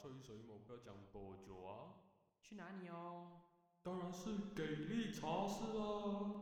[0.00, 1.92] 吹水目标讲多久啊？
[2.40, 3.32] 去哪里哦？
[3.82, 6.40] 当然是给力茶室啊！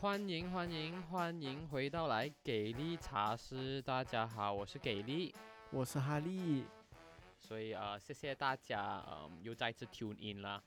[0.00, 5.32] 欢迎欢迎欢迎回到来给力茶室，大家好，我是给力，
[5.70, 6.64] 我是哈利。
[7.38, 10.60] 所以呃，谢谢大家，嗯，又再次 tune in 啦。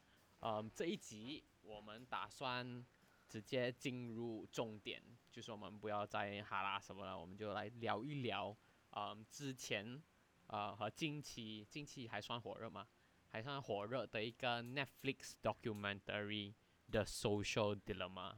[0.45, 2.85] 嗯，这一集我们打算
[3.29, 8.53] 直接进入重点，就是我们不要再哈拉什么了，我们就来聊一聊，
[8.91, 10.03] 嗯，之前
[10.47, 12.85] 呃和近期近期还算火热吗？
[13.29, 16.51] 还算火热的一个 Netflix documentary
[16.91, 18.33] 《The Social Dilemma》。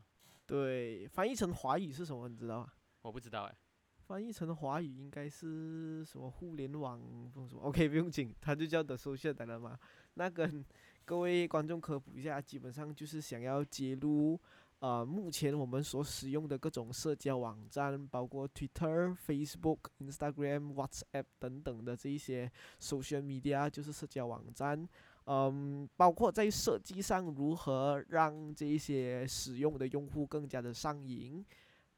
[0.45, 2.29] 对，翻译成华语是什么？
[2.29, 2.71] 你知道吗？
[3.01, 3.57] 我不知道哎。
[3.97, 7.01] 翻译成华语应该是什么互联网
[7.33, 9.75] 什么？OK，不用紧，它就叫 The Social Dilemma。
[10.13, 10.63] 那跟
[11.05, 14.39] 各位观众科普一下，基本上就是想要揭露，
[14.79, 24.89] 呃，目前我们所使用的各种社交网站，包括 Twitter、Facebook、Instagram、WhatsApp 等等的这一些 social media，就是社交网站，
[25.27, 31.45] 嗯，包括在设计上如何让这一些使用的用户更加的上瘾。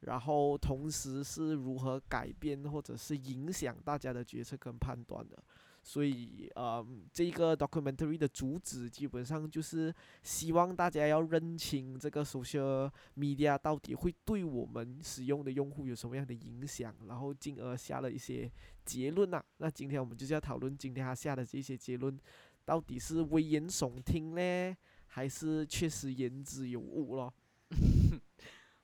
[0.01, 5.43] 然后，同时是如何改变或者是影响大家的决策跟判断的。
[5.87, 18.51] 所以，呃，这个 documentary 的主旨基本上就是希望大家要认清这个 social media 到底会对我们使用的用户有什么样的影响，然后进而下了一些
[18.83, 19.41] 结论呐。
[19.59, 22.19] 那今天我们就是要讨论今天他下的这些结论，
[22.65, 27.33] 到底是危言耸听呢，还是确实言之有物咯？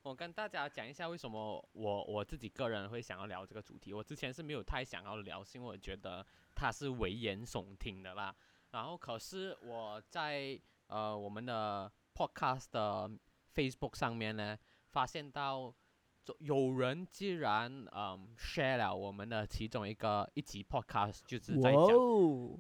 [0.04, 3.94] 我跟大家讲一下为什么我我自己个人会想要聊这个主题。
[3.94, 8.36] 我之前是没有太想要聊，是因为我觉得它是危言耸听的啦。
[8.72, 13.10] 然后可是我在呃我们的 podcast 的
[13.56, 14.58] Facebook 上面呢，
[14.90, 15.74] 发现到
[16.40, 21.88] 有人竟然嗯 share 了我们的其中一个一集 podcast，就是在讲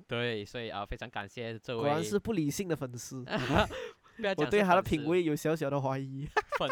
[0.07, 3.25] 对，所以啊非常感谢这位果然是不理性的粉丝。
[4.37, 6.27] 我对他的品味有小小的怀疑。
[6.59, 6.69] 粉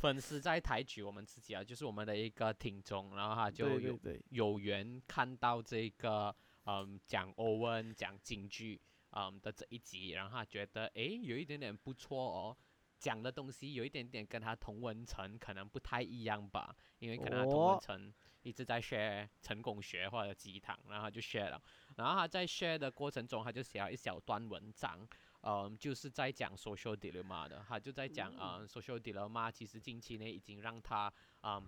[0.00, 3.98] 粉丝在抬举我们自己啊，就是我们的一个听众，然后他就有
[4.30, 6.34] 有缘看到这个
[6.64, 8.80] 嗯讲欧文讲京剧
[9.10, 12.56] 嗯的这一集，然后他觉得诶有一点点不错哦，
[12.98, 18.12] 讲的东西有一点点跟他同文层可能不太一样吧，因为可能他同文层
[18.42, 21.62] 一直在 share 成功学或者鸡汤，然后就 share 了，
[21.96, 25.06] 然后他在 share 的过程中，他就写了一小段文章。
[25.42, 31.12] 嗯，就是在讲 social dilemma 的，他就在讲啊，social dilemma 其实近期呢已经让他
[31.42, 31.64] 嗯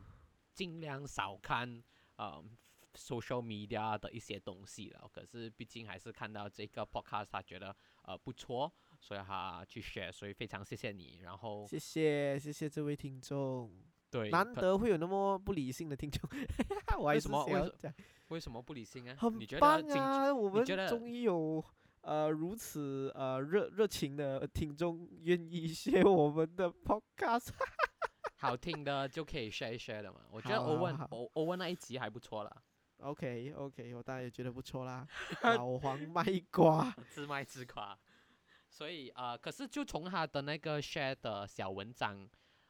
[0.52, 1.82] 尽量少看
[2.18, 2.56] 嗯
[2.94, 5.08] social media 的一些东西了。
[5.10, 11.20] 可是毕竟还是看到这个 podcast，他觉得呃不错，所以他去 share，所以非常谢谢你。
[11.22, 13.72] 然后谢谢谢谢这位听众，
[14.10, 16.28] 对，难得会有那么不理性的听众，
[17.02, 17.72] 为什么为
[18.28, 19.16] 为什么不理性啊？
[19.18, 21.64] 很棒啊，我们终于有。
[22.02, 27.50] 呃，如此呃热热情的听众愿意写 我们的 podcast，
[28.38, 30.20] 好听的就可以 share share 了嘛。
[30.30, 32.62] 我觉得欧文欧欧文那一集还不错啦。
[32.98, 35.06] OK OK，我当然也觉得不错啦。
[35.42, 37.98] 老黄卖瓜，自卖自夸。
[38.68, 42.28] 所以呃，可是就从他的那个 share 的小文章，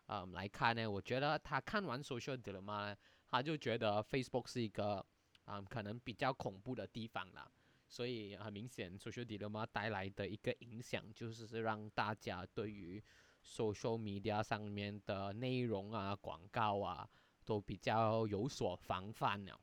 [0.09, 2.95] 嗯来看呢，我觉得他看完 social dilemma，
[3.29, 5.05] 他就觉得 Facebook 是一个
[5.47, 7.51] 嗯可能比较恐怖的地方了。
[7.93, 12.99] 所以很明显，social dilemma 带来的一个影响，就是是让大家对于
[13.45, 17.07] social media 上面的内容啊、广告啊，
[17.45, 19.61] 都比较有所防范了。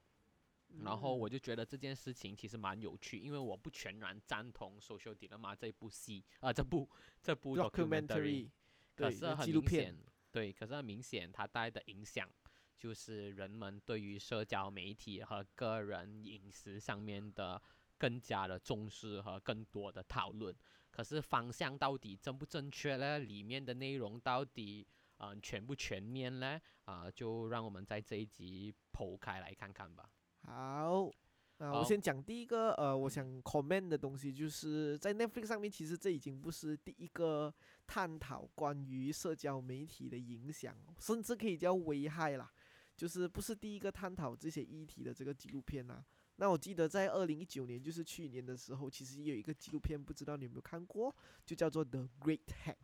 [0.83, 6.87] 然后我就觉得这件事情其实蛮有趣，因为我不全然赞同 social dilemma 这部戏啊，这部
[7.23, 8.47] 这部 documentary，
[8.95, 9.97] 可是很明显，
[10.31, 12.29] 对，可是很明显它带来的影响，
[12.77, 17.59] 就是人们对于社交媒体和个人隐私上面的。
[17.99, 20.55] 更加的重视和更多的讨论，
[20.89, 23.19] 可是方向到底正不正确呢？
[23.19, 24.87] 里面的内容到底
[25.17, 26.59] 嗯全不全面呢？
[26.85, 30.09] 啊，就让我们在这一集剖开来看看吧。
[30.43, 31.11] 好，
[31.57, 37.53] 那我先讲第一个呃，我想 comment 的东西，就是在 Netflix 上面，其实这已经不是第一个
[37.85, 42.49] 探讨关于社交媒体的影响，甚至可以叫危害啦，
[42.95, 46.03] 就是不是第一个探讨这些议题的这个纪录片啦。
[46.39, 51.13] 那我记得在二零一九年，就是去年的时候，其实也有一个纪录片，不知道你有没有看过，
[51.45, 52.75] 就叫做《The Great Hack》，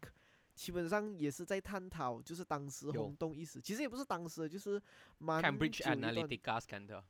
[0.53, 4.81] 基本上也是在探讨，就是当时轰动一时，其实也不是当时，就是
[5.19, 7.01] 蛮 Cambridge Analytica scandal。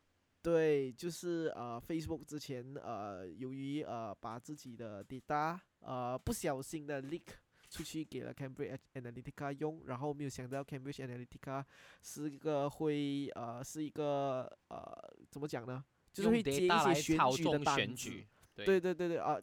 [0.44, 7.24] 对，就是呃，Facebook 之前呃，由于呃把自己的 data 呃不小心的 leak
[7.72, 11.66] 出去给了 Cambridge Analytica 用，然后没有想到 Cambridge Analytica
[12.04, 15.84] 是一个会呃是一个呃怎么讲呢？
[16.16, 17.82] 就是用会接一些选操举的纵单子。
[17.82, 19.38] 选举，对对对对对啊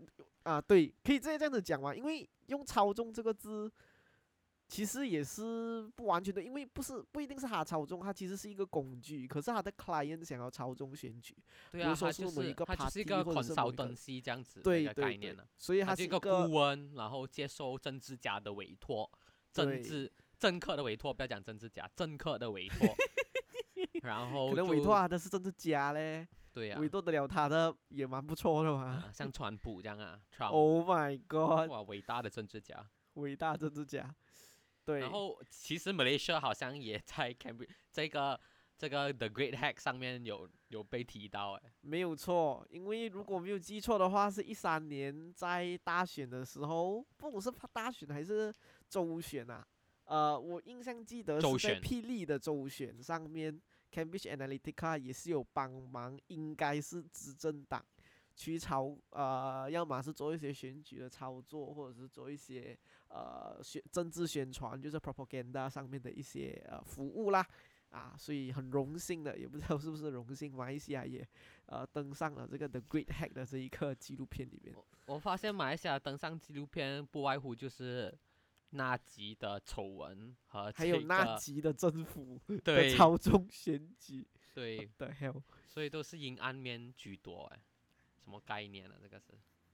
[0.44, 1.94] 啊对，可以这样这样子讲嘛？
[1.94, 3.70] 因为用操纵这个字，
[4.68, 11.36] 其实也是不完全的，因为不是不一定是他操纵，他其实是一个工具，可是他的 client 想要操纵选举，
[11.70, 19.08] 对啊，比如说某一个它就是一 party 个或者是某一个 consultancy 这样子的对一个概念呢，所以他是一个顾问，然后接受政治家的委托，
[19.52, 22.88] 政治政客的委托，不要讲政治家，政客的委托，
[24.02, 28.82] 然后可能委就托他的是政治家嘞，对呀、委托得了他的也蛮不错的嘛。
[28.84, 32.86] 啊，像川普这样啊，Trump，、 Oh my god，哇，伟大的政治家。
[33.14, 34.14] 伟大政治家，
[34.84, 38.40] 对，然后其实 Malaysia 好像也在 Cambridge 这个
[38.78, 48.50] 这个 The Great Hack 上面有有被提到哎，没有错，因为如果没有记错的话，是一三年在大选的时候，不管是大选还是
[48.88, 49.62] 州选啊？
[50.04, 53.60] 呃，我印象记得是在霹雳的州选上面
[53.92, 57.84] ，Cambridge Analytica 也是有帮忙，应该是执政党
[58.34, 62.76] 去操呃，要么是做一些选举的操作，或者是做一些
[63.08, 67.46] 呃宣政治宣传，就是 propaganda 上面的一些呃服务啦。
[67.90, 71.22] 啊，所以很荣幸的，也不知道是不是荣幸，马来西亚也
[71.66, 74.74] 呃登上了这个 The Great Hack 的这一个纪录片里面。
[75.04, 78.18] 我发现马来西亚登上纪录片不外乎就是
[78.72, 82.94] 纳吉的丑闻和还有这个纳吉的政府的对。
[82.94, 87.60] 操纵选举对，的 hell，所以都是阴暗面居多哎，
[88.22, 89.32] 什么概念呢、这个是。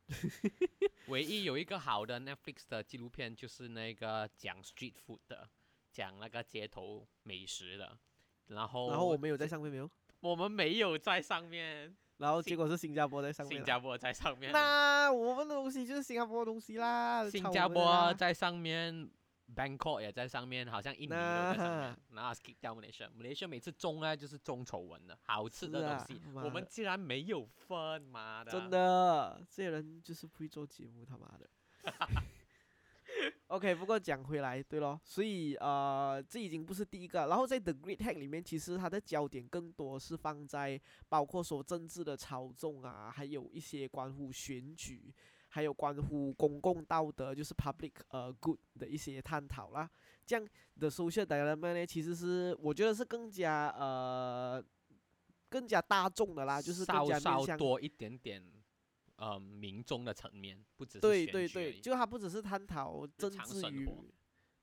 [1.08, 5.48] 唯一有一个好的 Netflix 的纪录片就是那个讲 street food 的，
[5.90, 7.98] 讲那个街头美食的，
[8.46, 9.90] 然后然后我们有在上面没有？
[10.20, 13.58] 我们没有在上面，然后结果是新加坡在上面啊。
[13.58, 19.10] 新加坡在上面，那我们的东西就是新加坡的东西啦，新加坡在上面
[19.56, 22.22] ，Bangkok 也在上面，好像印尼都在上面那。
[22.28, 28.52] 那 skip 掉 Malaysia，Malaysia 每次中呢就是中丑闻的，好吃的东西，妈我们竟然没有分，妈的！
[28.52, 31.48] 真的，这些人就是不会做节目，他妈的。
[33.48, 37.26] OK，不过讲回来，对咯，所以呃，这已经不是第一个。
[37.28, 40.78] 然后在 The Great Hack 里面，其实它的焦点更多是放在
[41.08, 45.14] 包括说政治的操纵啊，还有一些关乎选举，
[45.48, 49.90] 还有关乎公共道德，就是 public 呃 good 的一些探讨啦。
[50.26, 50.46] 这样
[50.78, 54.62] 的 social dilemma 呢，其实是我觉得是更加呃
[55.48, 58.44] 更加大众的啦，就是更稍加面向稍多一点点，
[59.18, 63.90] 呃，民众的层面，不只是对对对，就他不只是探讨政治与，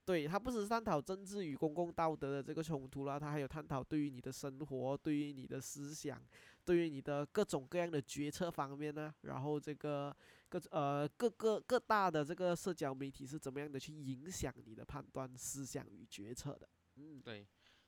[0.06, 6.26] 对，他不只是探讨政治与公共道德的这个冲突啦，他还有探讨对于你的生活、对于你的思想、
[6.64, 10.16] 对于你的各种各样的决策方面呢，然后这个
[10.48, 16.70] 各呃各个各大的这个社交媒体是怎么样的去影响你的判断、思想与决策的。
[16.96, 17.46] 嗯，对，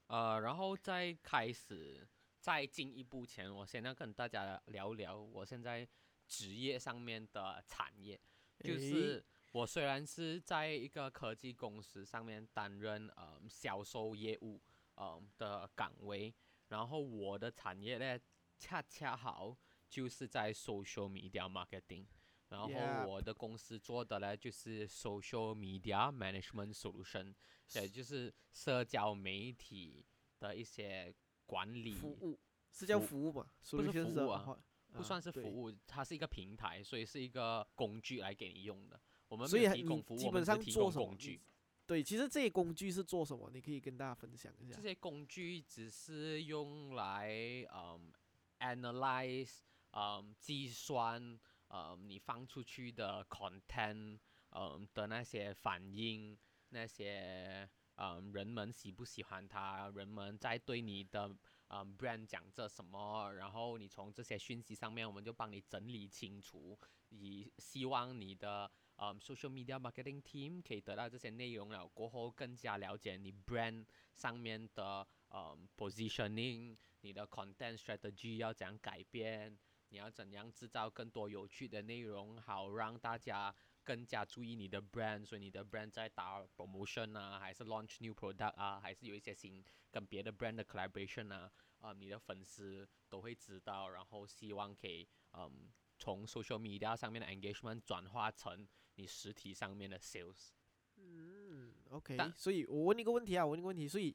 [0.07, 2.05] 呃，然后再开始
[2.41, 5.87] 再进一步前，我先要跟大家聊聊我现在
[6.27, 8.19] 职业上面的产业，
[8.59, 14.61] 就是我虽然是在一个科技公司上面担任呃销售业务
[14.95, 16.33] 呃的岗位，
[16.67, 18.19] 然后我的产业呢
[18.59, 19.57] 恰恰好
[19.89, 22.05] 就是在 social media marketing。
[22.49, 22.69] 然后
[23.09, 27.35] 我的公司做的呢就是 social media management solution，
[27.73, 30.05] 也就是社交媒体
[30.39, 31.13] 的一些
[31.45, 32.39] 管理，服务
[32.71, 33.51] 是叫服服务吧？
[33.69, 34.57] 不是服务啊
[34.97, 38.99] 不算是服务，它是一个平台，所以是一个工具来给你用的。
[39.29, 41.39] 我们所以还你没有提供服务，基本上提供工具。
[41.85, 43.49] 对，其实这些工具是做什么？
[43.53, 44.81] 你可以跟大家分享一下这。
[44.81, 47.29] 些工具只是用来
[47.73, 48.11] 嗯
[48.59, 49.59] analyze
[49.91, 51.39] 嗯计算
[51.69, 56.37] 嗯你放出去的 content 嗯的那些反应，
[56.69, 61.33] 那些嗯人们喜不喜欢它，人们在对你的
[61.69, 79.57] 嗯 brand 讲着什么，然后你从这些讯息上面，我们就帮你整理清楚，以希望你的嗯 social media marketing team 可以得到这些内容了过后，更加了解你 brand 上面的嗯 positioning，你的 content strategy 要怎样改变，
[79.89, 83.53] 你要怎样制造更多有趣的内容，好让大家
[83.87, 96.97] 更加注意你的 brand，所以你的 brand 在打 promotion 啊，还是 launch new product 啊，还是有一些新跟别的 brand 的 collaboration 啊，啊、你的粉丝都会知道，然后希望可以嗯从 social media
[96.97, 100.49] 上面的 engagement 转化成你实体上面的 sales。
[100.97, 104.13] 嗯，OK，所以我问你一个问题啊，我问你一个问题，所以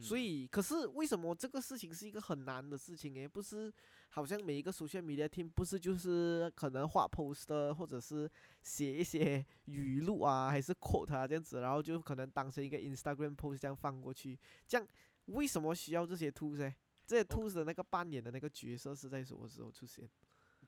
[0.00, 3.28] 所嗯以可是为什么这个事情是一个很难的事情诶？
[3.28, 3.72] 不是
[4.10, 8.30] 好像每一个 social media team 不是就是可能画 poster 或者是
[8.62, 14.86] 写一些语录啊，还是 quote 啊这样子，然后就可能当成一个 Instagram post 这样放过去，这样
[15.26, 16.74] 为什么需要这些 tools 呢？
[17.06, 20.08] 这些 tools 的那个扮演的那个角色是在什么时候出现？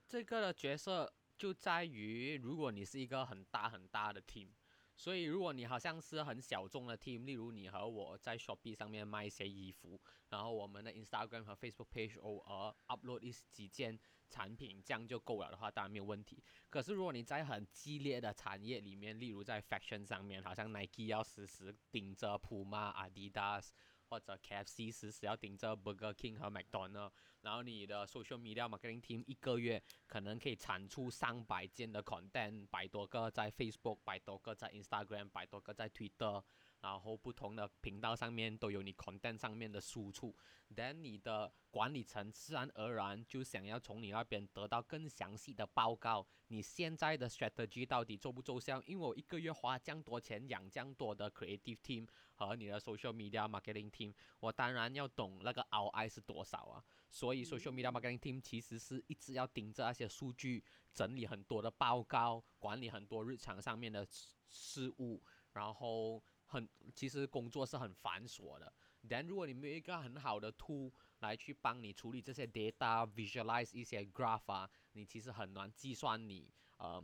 [0.06, 4.48] 这个的角色就在于，如果你是一个很大很大的 team，
[4.96, 10.00] 所以如果你好像是很小众的 team，例如你和我在 Shopee 上面卖一些衣服，
[10.30, 13.98] 然后我们的 Instagram 和 Facebook page 偶尔 upload 一几件
[14.30, 16.42] 产品，这样就够了的话，当然没有问题。
[16.70, 23.68] 可是如果你在很激烈的产业里面，例如在 fashion 上面，好像 Nike 要时时盯着 Puma、Adidas。
[24.16, 27.10] 或者 KFC 时时要盯着 Burger King 和 McDonald，
[27.42, 36.42] 然后你的 social media marketing team 一个月可能可以产出上百件的 content，百多个在 Facebook，百多个在 Instagram，百多个在 Twitter，
[36.86, 40.32] 然后不同的频道上面都有你 content 上面的输出
[40.72, 48.80] ，then 你的管理层自然而然就想要从你那边得到更详细的报告，你现在的 strategy 到底奏不奏效？
[48.86, 56.84] 因为我一个月花这样多钱养这样多的 creative team 和你的 social media marketing team，我当然要懂那个 ROI 是多少啊。
[57.10, 60.62] 所以 social media marketing team 其实是一直要盯着那些数据，
[60.94, 65.20] 整理很多的报告，管理很多日常上面的事事务，
[65.52, 66.22] 然后
[66.56, 68.72] 很其实工作是很繁琐的。
[69.08, 77.02] 但如果你没有一个很好的 tool 来去帮你处理这些 data，visualize 一些 graph 啊，你其实很难计算你呃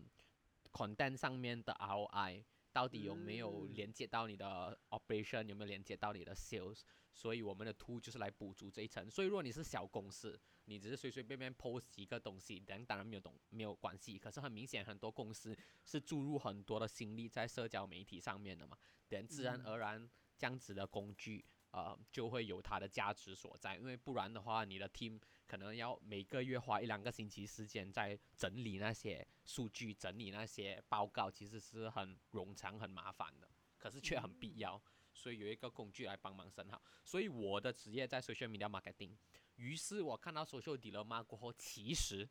[0.73, 2.43] content 上面的 ROI
[2.73, 6.83] 到底有没有嗯连接到你的 operation，有没有连接到你的 sales。
[7.15, 9.11] 所以我们的 tool 就是来补足这一层。
[9.11, 14.19] 所以如果你是小公司，你只是随随便便 post 一个东西，人当然没有懂没有关系。
[14.19, 23.77] 可是很明显，很多公司是注入很多的心力在社交媒体上面的嘛，等自然嗯而然这样子的工具，呃，就会有它的价值所在。
[23.77, 34.81] 因为不然的话，你的 team 可能要每个月花一两个星期时间在整理那些数据、整理那些报告，其实是很冗长、很麻烦的，可是却很必要。
[35.15, 36.83] 所以有一个工具来帮忙生好。
[37.05, 39.17] 所以我的职业在 social media marketing。
[39.57, 42.29] 于是我看到 social dilemma 过后，其实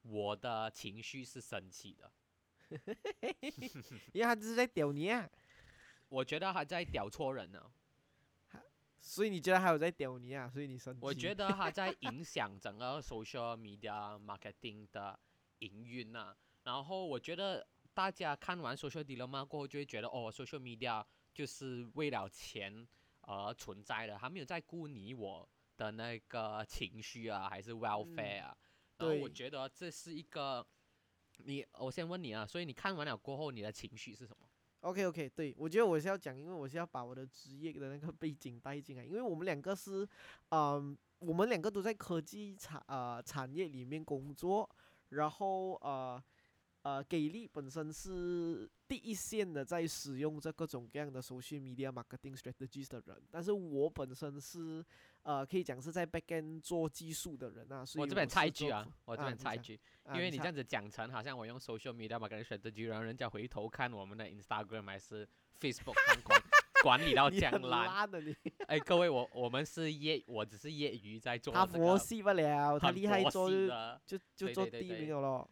[0.00, 2.10] 我的情绪是生气的。
[4.12, 5.28] 因为他只是在屌你啊，
[6.08, 7.70] 我觉得他在屌错人呢，
[9.04, 11.00] 所以你觉得还有在屌你啊，所以你生气。
[11.02, 15.18] 我觉得他在影响整个 social media marketing 的
[15.58, 16.34] 营运啊。
[16.62, 21.04] 然后我觉得大家看完 social dilemma 过后，就会觉得哦，social media
[21.34, 22.86] 就是为了钱
[23.22, 28.56] 而存在的，他没有在顾你我的那个情绪啊，还是 welfare 啊。
[28.98, 30.64] 然后我觉得这是一个，
[31.38, 34.48] 你我先问你啊，所以你看完了过后，你的情绪是什么？
[34.82, 40.06] OK OK，对我觉得我是要讲，因为我是要把我的职业的那个背景带进来，因为我们两个是，
[40.50, 44.68] 嗯，我们两个都在科技产啊产业里面工作，
[45.10, 46.20] 然后啊
[46.82, 54.84] 呃，给力本身是第一线的在使用这各种各样的 social media marketing strategies 的人，但是我本身是
[55.22, 65.24] 呃可以讲是在 backend 做技术的人啊，所以我这边是插一句啊，我这边插一句，啊因为你这样子讲成好像我用 social media marketing strategy，然后人家回头看我们的 Instagram 还是
[65.60, 66.42] Facebook 看管
[66.82, 67.86] 管理到你很这样烂。
[67.86, 68.34] 烂的你，
[68.66, 73.48] 哎，各位，我我们是业，我只是业余在做他这个佛系不了，他厉害佛做
[74.04, 74.18] 就。
[74.18, 75.50] 就就做第一名了咯，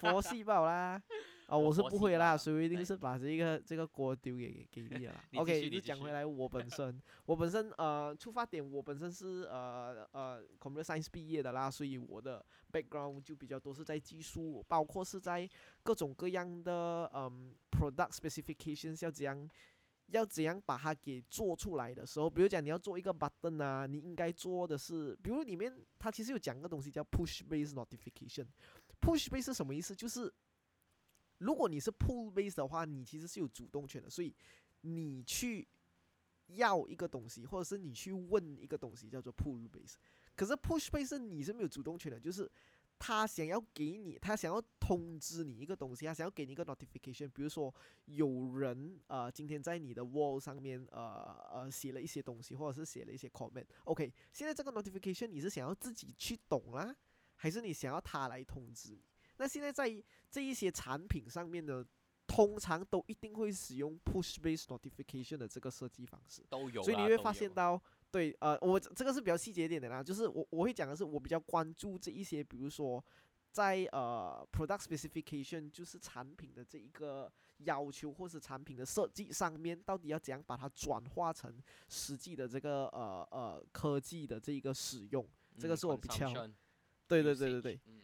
[0.00, 1.00] 佛系不好啦。
[1.46, 5.24] 啊，我是不会啦，所以一定是把这个这个锅丢给给你了啦。
[5.30, 15.48] 你 OK，就讲回来，我本身我本身呃出发点，我本身是呃呃 computer science 毕业的啦，所以我的 background 就比较多是在技术，包括是在
[15.84, 19.48] 各种各样的嗯 product specifications 要怎样。
[20.10, 28.46] 要怎样把它给做出来的时候，比如讲你要做一个 button 啊，你应该做的是，比如里面它其实有讲个东西叫 push base notification。
[29.00, 29.94] Push base 是什么意思？
[29.94, 30.32] 就是
[31.38, 34.34] 如果你是 pull base 的话，你其实是有主动权的，所以
[34.82, 35.66] 你去
[36.48, 39.94] 要一个东西，或者是你去问一个东西，叫做 pull base。
[40.34, 42.50] 可是 push base 是你是没有主动权的，就是
[42.98, 47.74] 他想要给你，他想要通知你一个东西，他想要给你一个 notification，比如说
[48.06, 53.66] 有人呃今天在你的 wall 上面呃呃写了一些东西，或者是写了一些 comment。
[53.84, 56.94] OK，现在这个 notification 你是想要自己去懂啦，
[57.36, 59.02] 还是你想要他来通知你？
[59.36, 61.84] 那现在在这一些产品上面呢，
[62.26, 66.42] 通常都一定会使用 push based notification 的这个设计方式。
[66.48, 73.04] 都有，所以你会发现到，对，呃，我这这个是比较细节一点的啦，就是我我会讲的是，我比较关注这一些，比如说
[73.50, 85.26] 在呃 product specification 就是产品的这一个要求或是产品的设计上面，到底要怎样把它转化成实际的这个呃呃科技的这一个使用？
[85.58, 86.48] 这个嗯是我比较
[87.06, 88.02] 对对对对对，嗯，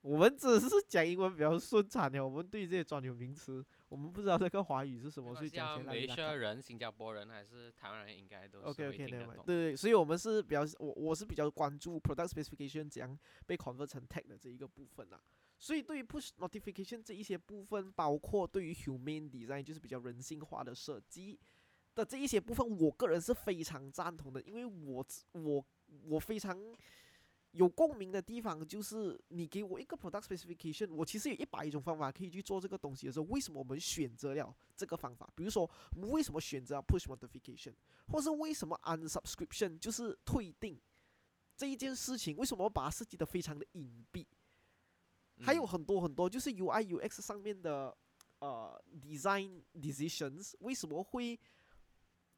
[0.00, 5.86] 我们只是讲英文比较顺畅的，我们对这些专有名词，我们不知道这个华语是什么，所以讲起
[6.20, 9.44] 来人、新加坡人还是台湾人，应该都是 OK 会 OK，听得懂。
[9.46, 15.20] 对对，所以我们是比较我我是比较关注 product specification 怎样被 convert 成 tag 的这一个部分啦。
[15.58, 21.38] 所以对于 push notification 这一些部分，包括对于 humane design 就是比较人性化的设计
[21.94, 25.64] 的这一些部分，我个人是非常赞同的，因为我我
[26.06, 26.58] 我非常。
[27.52, 35.30] 有共鸣的地方就是你给我一个 product specification，我其实有一百种方法可以去做这个东西的时候，为什么我们选择了这个方法？
[35.34, 37.74] 比如说，为什么选择 push notification，
[38.08, 40.80] 或是为什么 unsubscription 就是退订
[41.56, 44.24] 这一件事情，为什么把它设计的非常的隐蔽？
[45.40, 47.94] 还有很多很多，就是 UI UX 上面的
[48.38, 51.38] 呃 design decisions 为什么会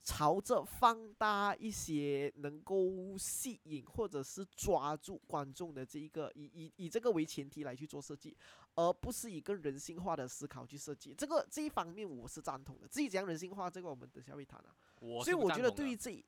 [0.04, 8.37] 朝着放大一些能够吸引或者是抓住观众的这一个以以以这个为前提来去做设计，
[8.75, 11.14] 而不是一个人性化的思考去设计。
[11.16, 12.87] 这个这一方面我是赞同的。
[12.87, 14.76] 至于怎样人性化，这个我们等下会谈啊。
[15.23, 16.25] 所以我觉得对于这一，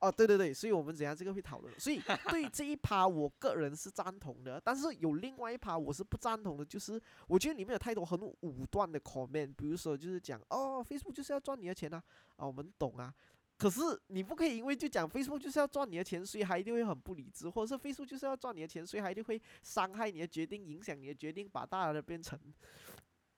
[0.00, 1.78] 哦，对对对，所以我们等一下这个会讨论。
[1.78, 12.02] 所以 对这一趴，我个人是赞同的，但是有另外一趴我是不赞同的，就是我觉得里面有太多很武断的 comment，比如说就是讲哦，Facebook 就是要赚你的钱啊，
[12.36, 13.14] 啊，我们懂啊。
[13.58, 22.38] 可是你不可以因为就讲 Facebook 就是要赚你的钱，所以他一定会很不理智，或者是 Facebook 就是要赚你的钱，所以他一定会伤害你的决定，影响你的决定，把大家的变成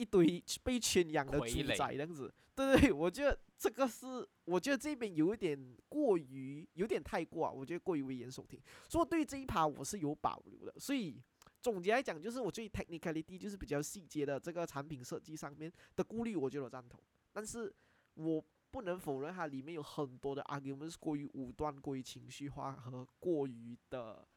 [0.03, 2.33] 一堆被圈养的猪仔这样子。
[2.55, 8.61] 对对，我觉得这个是，我觉得这边有一点过于，有点太过啊，我觉得过于危言耸听。
[8.89, 10.75] 所以对于这一趴我是有保留的。
[10.79, 11.19] 所以
[11.63, 17.01] 总结来讲，就是我对 technicality 就是比较细节的这个产品设计上面的顾虑，我觉得我赞同。
[17.33, 17.73] 但是
[18.15, 24.29] 我不能否认它里面有很多的 arguments 过于武断、过于情绪化和过于的，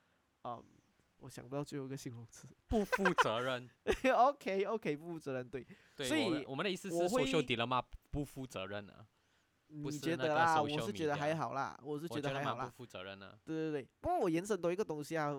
[0.44, 0.64] 嗯，
[1.20, 2.48] 我想不到最后一个形容词。
[2.68, 3.70] 不负责任。
[4.16, 5.66] OK OK，不负责任，对。
[5.96, 9.08] 对，所以我们的意思是我会 social dilemma 不负责任啊，
[9.68, 10.62] 你觉得啦？
[10.62, 12.72] 我是觉得还好啦，我是觉得还好啦不。
[12.72, 13.38] 负责任啊。
[13.46, 15.32] 对对对，不过我延伸多一个东西啊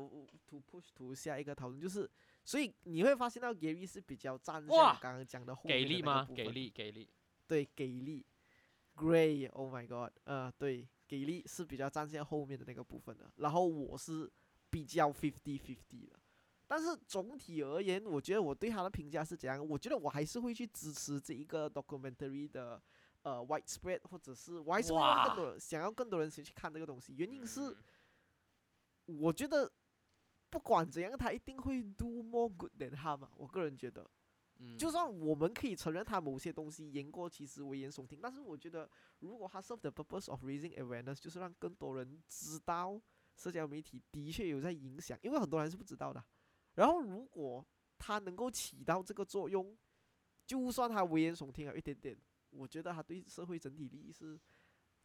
[0.47, 2.11] ，to push to 下一个讨论，就是，
[2.45, 6.29] 所以你会发现到 Gary 是比较站向哇刚刚讲的后给面的力吗？
[6.35, 7.09] 给力给力。
[7.47, 8.27] 对，给力
[8.97, 14.29] ，Gray，Oh my God，呃，对，给力是比较站向后面的那个部分的，然后我是
[14.77, 16.21] 比较 fifty fifty 了，
[16.67, 19.67] 但是总体而言，我觉得我对他的评价是怎样？
[19.67, 22.83] 我觉得我还是会去支持这一个 documentary 的
[23.23, 27.71] 呃 widespread，或者是我还是会让更哇多人想要更多人去看这个东西，原因是。
[27.71, 27.77] 嗯
[29.07, 29.71] 我觉得
[30.51, 33.31] 不管怎样，他一定会 do more good than harm 嘛。
[33.37, 34.05] 我个人觉得，
[34.59, 43.01] 嗯就算我们可以承认他某些东西言过其实、危言耸听，但是我觉得，如果他 serve the purpose of raising awareness，就是让更多人知道
[43.37, 46.25] 社交媒体的确有在影响，因为很多人是不知道的。
[46.75, 47.65] 然后，如果
[47.99, 49.77] 他能够起到这个作用，
[50.47, 52.17] 就算他危言耸听了一点点，
[52.51, 54.39] 我觉得他对社会整体利益是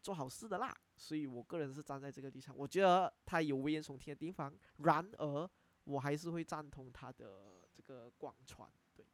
[0.02, 0.76] 做好事的啦。
[0.96, 5.50] 所以我个人是站在这个立场，我觉得他有危言耸听的地方，然而
[5.84, 8.70] 我还是会赞同他的这个广传。
[8.94, 9.06] 对，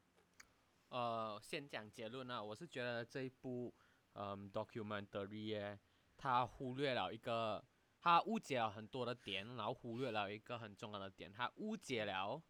[0.89, 3.73] 呃，先讲结论啊，我是觉得这一部
[4.13, 5.77] 嗯 documentary，
[6.17, 7.63] 它忽略了一个，
[7.99, 12.41] 他误解了很多的点，然后忽略了一个很重要的点，他误解了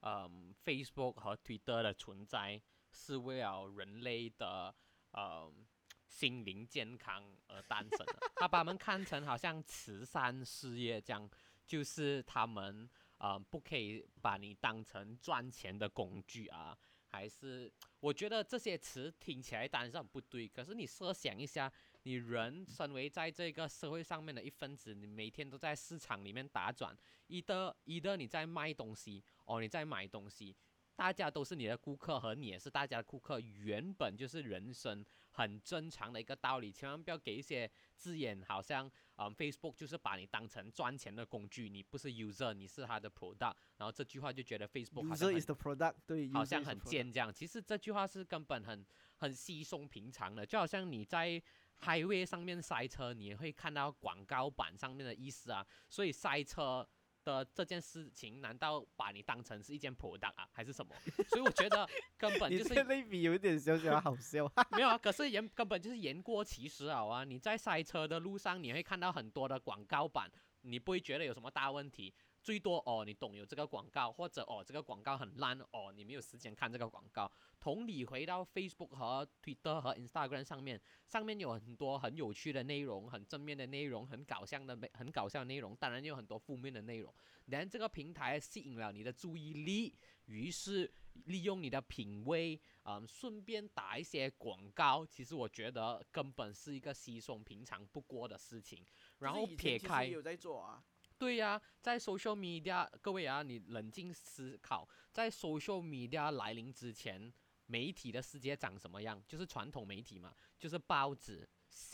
[0.00, 4.74] 嗯 Facebook 和 Twitter 的存在是为了人类的
[5.12, 5.66] 嗯
[6.06, 11.28] 心灵健康而诞生的，他把他们看成好像慈善事业这样，
[11.66, 12.88] 就是他们
[13.18, 16.76] 呃不可以把你当成赚钱的工具啊。
[17.08, 21.72] 还是我觉得这些词听起来当然是很不对，可是你设想一下，
[22.06, 30.54] 你人身为在这个社会上面的一份子，你每天都在市场里面打转，一的一的你在卖东西，哦你在买东西，
[30.94, 47.34] 大家都是你的顾客，和你也是大家的顾客，原本就是人生很正常的一个道理，千万不要给一些字眼，好像嗯 Facebook 就是把你当成赚钱的工具，你不是 user，你是他的 product，然后这句话就觉得 Facebook 好像 user is the product，对，好像很贱这样。
[47.34, 51.42] 其实这句话是根本很很稀松平常的，就好像你在
[51.80, 55.66] highway 上面塞车，你也会看到广告板上面的意思啊。
[55.88, 56.88] 所以塞车
[57.24, 60.94] 的这件事情，难道把你当成是一件 product 啊，还是什么？
[61.28, 64.50] 所以我觉得根本就是这个类比有一点小小好笑。
[64.70, 67.24] 没有啊，可是言根本就是言过其实了啊！
[67.24, 70.30] 你在塞车的路上，你会看到很多的广告板，
[70.62, 72.14] 你不会觉得有什么大问题。
[72.46, 77.28] 最多哦，你懂有这个广告，或者哦这个广告很烂哦，你没有时间看这个广告。
[77.58, 87.12] 同理，回到 Facebook 和 Twitter 和 Instagram 上面，上面有很多很有趣的内容，很正面的内容，很搞笑的很搞笑的内容，当然有很多负面的内容。
[87.46, 89.92] 然这个平台吸引了你的注意力，
[90.26, 90.88] 于是
[91.24, 95.04] 利用你的品味，嗯，顺便打一些广告。
[95.04, 98.86] 其实我觉得根本是一个稀松平常不过的事情。
[99.18, 100.84] 然后撇开有在做啊。
[101.18, 107.32] 对呀，在 social media，各位啊，你冷静思考，在 social media 来临之前，
[107.66, 109.22] 媒体的世界长什么样？
[109.26, 111.48] 就是传统媒体嘛，就是报纸、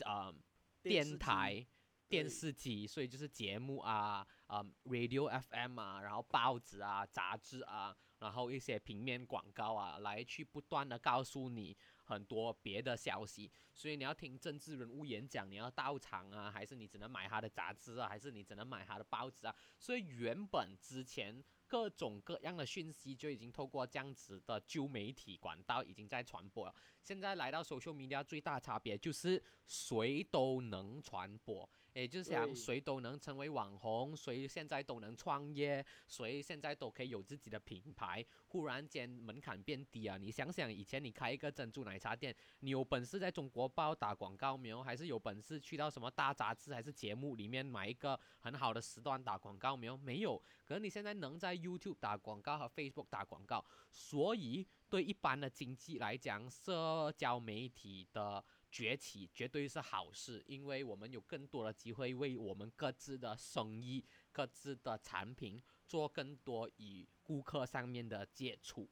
[0.05, 0.33] 呃，
[0.81, 1.65] 电台、
[2.09, 11.75] 电视机，所以就是节目啊，呃，radio FM 啊，然后报纸啊、杂志啊，然后一些平面广告啊，来去不断的告诉你。
[12.03, 19.55] 很多别的消息，所以你要听政治人物演讲，你要到场啊，还是你只能买他的杂志啊，还是你只能买他的报纸啊？
[19.79, 26.75] 所以原本之前各种各样的讯息就已经透过这样子的旧媒体管道已经在传播了。
[27.01, 31.67] 现在来到 social media 最大差别就是谁都能传播。
[31.93, 38.25] 也就是想，谁都能成为网红，谁现在都能创业，谁现在都可以有自己的品牌。
[38.47, 40.17] 忽然间门槛变低啊！
[40.17, 44.81] 你想想，以前你开一个珍珠奶茶店，你有本事在中国报打广告没有？
[44.81, 49.97] 还是有本事去到什么大杂志还是节目里面买一个很好的时段打广告没有？
[49.97, 50.41] 没有。
[50.65, 58.43] 可是你现在能在 YouTube 打广告和 Facebook 打广告，所以对一般的经济来讲，社交媒体的。
[58.73, 68.89] 崛起绝对是好事，因为我们有更多的机会为我们各自的生意、各自的产品做更多与顾客上面的接触。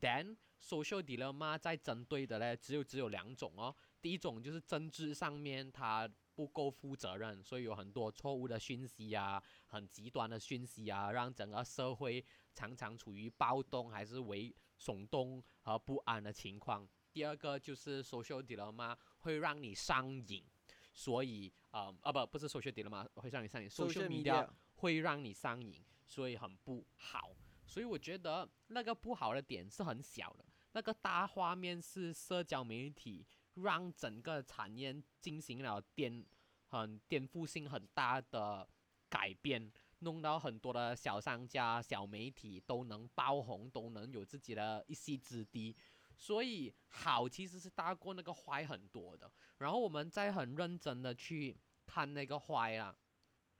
[0.00, 3.74] Then social dilemma 在针对的呢，只有只有两种哦。
[4.00, 16.88] 第一种就是政治上面它不够负责任，所以有很多错误的讯息啊，很极端的讯息啊，让整个社会常常处于暴动还是为耸动和不安的情况。
[17.12, 18.94] 第二个就是 social dilemma
[19.26, 20.44] 会让你上瘾，
[20.94, 27.36] 所以啊啊不不是 social dilemma 会让你上瘾，social media 会让你上瘾，所以很不好。
[27.66, 36.24] 所以我觉得那个不好的点是很小的，那个大画面是社交媒体让整个产业进行了颠
[36.68, 38.68] 很颠覆性很大的
[39.08, 45.74] 改变，弄到很多的小商家、小媒体都能爆红，都能有自己的一席之地。
[46.16, 52.96] 所以好其实是大过那个坏很多的，然后我们再很认真的去看那个坏啊，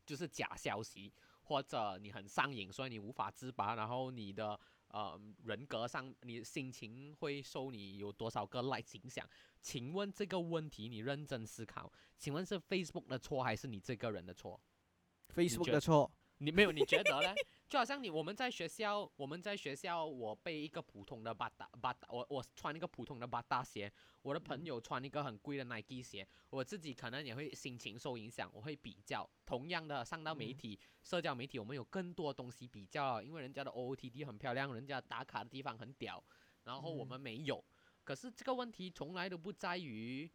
[0.04, 9.28] 就是假消息或者你很上瘾，所以你无法自拔，然后你的呃人格上，你心情会受你有多少个 like 影响？
[9.60, 14.60] 请问这个问题你认真思考，请问是 Facebook 的错还是你这个人的错
[15.34, 16.10] ？Facebook 的错。
[16.38, 16.70] 你没有？
[16.70, 17.34] 你觉得呢？
[17.68, 29.28] 就好像你我们在学校，我们在学校，我背一个普通的八大八大，我我穿一个普通的八大鞋，我的朋友穿一个很贵的 Nike 鞋，我自己可能也会心情受影响，我会比较。
[29.44, 36.22] 同样的，上到媒体、社交媒体，我们有更多东西比较，因为人家的 OOTD 很漂亮，人家打卡的地方很屌，
[36.62, 37.64] 然后我们没有。
[38.04, 40.30] 可是这个问题从来都不在于。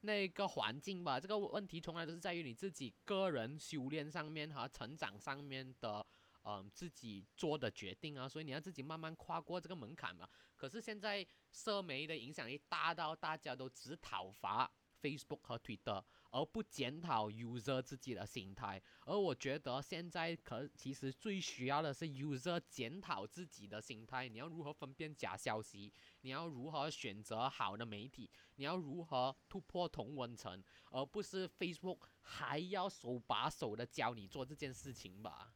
[0.00, 6.04] 那个环境吧，这个问题从来都是在于你自己个人修炼上面和成长上面的，
[6.44, 10.28] 嗯，自己做的决定啊，所以你要自己慢慢跨过这个门槛嘛。
[10.56, 14.70] 可是现在社媒的影响力大到大家都只讨伐。
[15.02, 18.82] Facebook 和 Twitter，而不检讨 user 自己的心态。
[19.04, 24.26] 而我觉得现在可其实最需要的是 user 检讨自己的心态。
[24.30, 25.92] 你要如何分辨假消息？
[26.22, 28.30] 你要如何选择好的媒体？
[28.54, 30.64] 你要如何突破同温层？
[30.90, 35.52] 而不是 Facebook 还要手把手的教你做这件事情吧？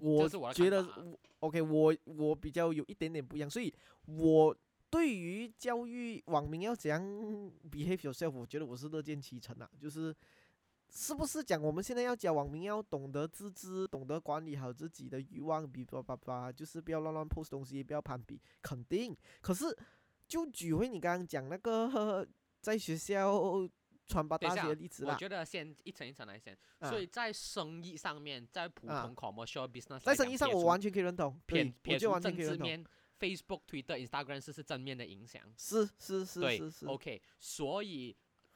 [0.00, 3.72] 我觉得我，OK，我我比较有一点点不一样，所以
[4.06, 4.56] 我。
[4.90, 7.02] 对于教育网民要怎样
[7.68, 9.68] behave yourself，我觉得我是乐见其成啊。
[9.76, 10.14] 就是
[10.88, 19.16] 是不是讲我们现在要教网民要懂得自知，懂得管理好自己的欲望，比如叭叭，就是不要乱乱 post 东西，不要攀比，肯定。
[19.40, 19.76] 可是
[20.28, 22.24] 就举回你刚刚讲那个
[22.62, 23.36] 在学校
[24.06, 25.14] 穿八大学的例子啦。
[25.14, 26.56] 我觉得先一层一层来先。
[26.82, 32.86] 所以在生意上面，在普通 commercial business，在生意上我完全可以认同，偏偏就完全可以认同。
[33.18, 38.14] Facebook、Twitter、Instagram 是是正面的影响，是是是对是 OK，所以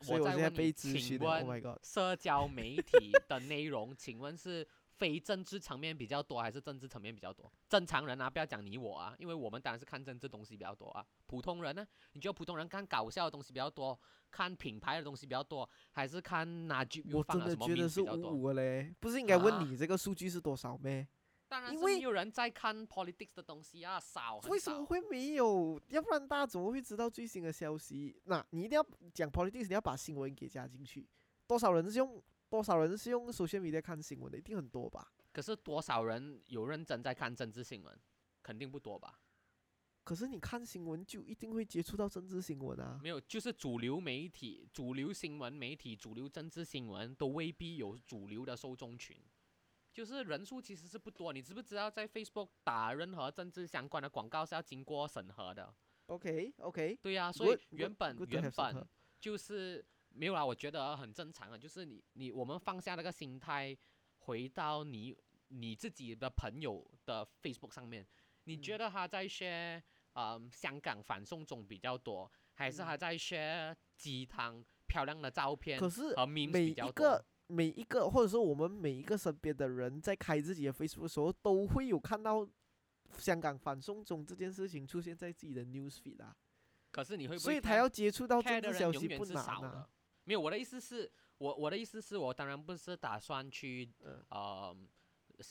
[0.09, 4.67] 我在问你，请问社交媒体的内容， 请问是
[4.99, 7.51] 非政治层面比较多，还是政治层面比较多？
[7.69, 11.07] 正常人啊，不要讲你我啊，因为我们当然是看政治东西比较多啊。
[11.27, 11.87] 普通人呢？
[12.13, 13.99] 你觉得普通人看搞笑的东西比较多，
[14.31, 17.05] 看品牌的东西比较多，还是看哪句？
[17.13, 21.07] 我真的觉得是五五嘞，不是应该问你这个数据是多少咩？
[21.49, 24.51] 当然因为是没有人在看 politics 的东西啊，少很少。
[24.51, 25.81] 为什么会没有？
[25.89, 28.21] 要不然大家怎么会知道最新的消息？
[28.25, 31.09] 那你一定要讲 politics，你要把新闻给加进去。
[31.47, 34.39] 多少人是用多少人是用 social media 看新闻的？
[34.39, 35.13] 一定很多吧？
[35.33, 37.99] 可是多少人有认真在看政治新闻？
[38.43, 39.21] 肯定不多吧？
[40.05, 42.99] 可是你看新闻就一定会接触到政治新闻啊。
[43.03, 49.15] 没有，就是主流媒体、主流新闻媒体、主流政治新闻都未必有主流的受众群，
[49.93, 51.31] 就是人数其实是不多。
[51.31, 55.75] 你知不知道在 Facebook 打任何政治相关的广告是要经过审核的
[56.07, 58.89] ？OK OK，对呀、所以原本原本
[59.21, 59.85] 就是
[60.15, 63.77] 没有啦，我觉得很正常啊，就是你你我们放下那个心态，
[64.19, 65.17] 回到你
[65.49, 68.07] 你自己的朋友的 Facebook 上面，
[68.45, 69.83] 你觉嗯得他在 share
[70.15, 77.25] 嗯香港反送中比较多，还是他嗯在 share 鸡汤漂亮的照片可是每一个？
[77.51, 82.47] 每一个，或者说我们每一个身边的人，在开自己的 Facebook 的时候，都会有看到
[83.17, 86.37] 香港反送中这件事情出现在自己的 news feed 啊。
[86.91, 89.89] 可是你会不会所以他要接触到政治消息不难啊。。
[90.29, 94.23] 没有，我的意思是，我我的意思是我当然不是打算去嗯。
[94.31, 94.77] 呃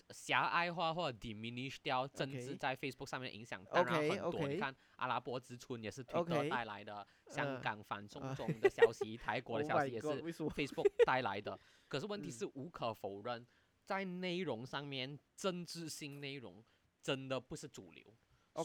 [0.10, 3.64] 狭隘化或者 diminish 掉政治 OK 在 Facebook 上面的影响。
[3.72, 4.28] 当然 OK，很多。
[4.42, 11.58] OK 你看阿拉伯之春也是推 OK 特带来的，香嗯港反送啊中的消息， 泰国的 Oh 消 my 息也 God，是为什么？Facebook 带来的。
[11.88, 12.32] 可是问题嗯。
[12.32, 13.48] 是无可否认，
[13.86, 16.62] 在内容上面，政治性内容
[17.02, 18.14] 真的不是主流。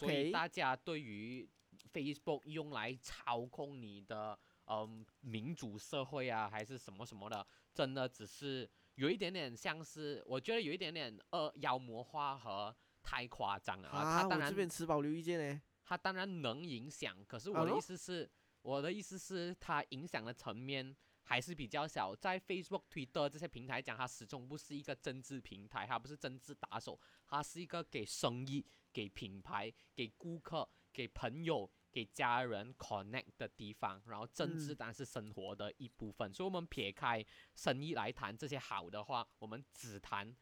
[0.01, 1.49] 所以 OK 大家对于
[1.93, 4.37] Facebook 用来操控你的
[4.73, 13.89] 嗯民主社会啊，还是什么什么的，真的只是有一点点像是，我觉得有一点点呃妖魔化和太夸张了。
[13.89, 15.63] 啊，他当然我这边持保留意见呢。
[15.85, 18.31] 他当然能影响，可是我的意思是，
[18.63, 22.15] 我的意思是它影响的层面还是比较小。
[22.15, 34.03] 在 Facebook、Twitter 这些平台讲，它始终不是一个政治平台，它不是政治打手，它是一个给生意、给品牌、给顾客、给朋友、给家人 connect 的地方。
[34.07, 37.25] 然后政治嗯当然是生活的一部分，所以我们撇开
[37.55, 40.35] 生意来谈这些好的话，我们只谈。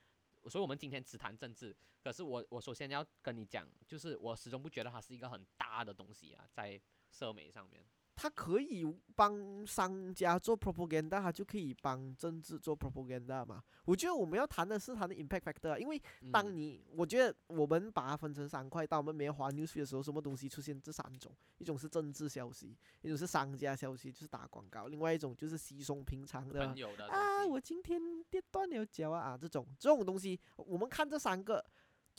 [0.48, 7.84] 所以我们今天只谈政治，可是我我首先要跟你讲，就是我始终不觉得它是一个很大的东西啊，在社媒上面。
[8.20, 13.64] 他可以帮商家做 propaganda，他就可以帮政治做 propaganda 嘛。
[13.86, 15.98] 我觉得我们要谈的是它的 impact factor，啊因为
[16.30, 31.64] 当嗯你，我觉得我们把它分成三块，当我们每天滑 news 的时候，什么东西出现这三种，一种是政治消息，一种是商家消息，就是打广告，另外一种就是稀松平常的的啊，我今天跌断了脚啊啊，这种这种东西，我们看这三个，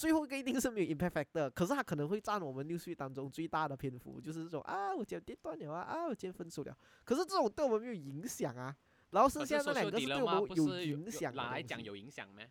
[0.02, 8.76] 最后一个一定是没有 impact factor，可是它可能会占我们 newsfeed 当中最大的篇幅，就是这种啊，我今天跌断了啊，啊，我今天分手了，可是这种对我们没有影响啊，
[9.12, 12.50] 然后剩下那两个是对我们有影响的拿来讲有影响咩？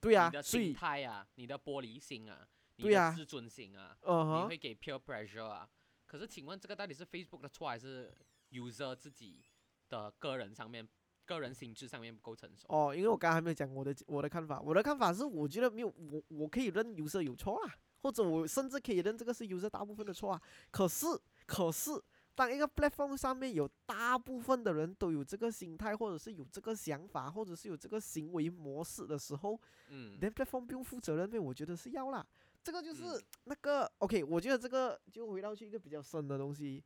[0.00, 2.46] 对啊你，的心态啊，你的玻璃心啊，
[2.76, 5.68] 你的自尊心啊，你会给 peer pressure 啊。
[6.06, 8.14] 可是请问这个到底是 Facebook 的错，还是
[8.52, 9.42] user 自己
[9.88, 10.88] 的个人上面、
[11.26, 12.66] 个人心智上面不够成熟？
[12.68, 20.42] 哦，因为我刚刚还没有讲我的我的看法，我的看法是，我觉得没有我我可以认 user 有错啊，或者我甚至可以认这个是 user 大部分的错啊。
[20.70, 21.06] 可是
[21.46, 21.90] 可是，
[22.34, 32.26] 当一个 platform 上面有大部分的人都有这个心态，或者是有这个想法，或者是有这个行为模式的时候，嗯，连 platform 不用负责任呗，我觉得是要啦。
[32.64, 36.82] 这个就是嗯那个、OK，我觉得这个就回到去一个比较深的东西，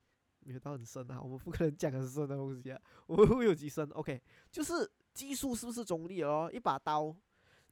[0.46, 6.48] 没有到很深啊，我们不可能讲很深的东西啊， 我们会有几深？OK，就是技术是不是中立哦？
[6.52, 7.14] 一把刀，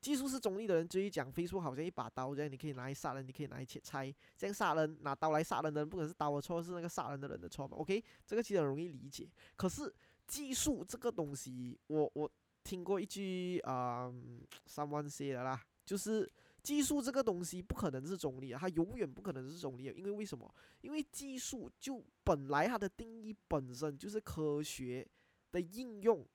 [0.00, 9.30] 技术是中立的人就一讲飞术好像一把刀这样，你可以拿来杀人，你可以拿来切拆，这样杀人拿刀来杀人的人，不可能是刀的错，是那个杀人的人的错嘛？OK，这个其实很容易理解。
[9.56, 9.92] 可是
[10.26, 12.30] 技术这个东西，我我
[12.64, 16.30] 听过一句啊、嗯、，someone say 的啦，就是
[16.64, 20.53] 技术这个东西不可能是中立的，它永远不可能是中立的，因为为什么？
[20.81, 25.07] 因为技术就本来它的定义本身就是科学
[25.53, 26.27] 的应用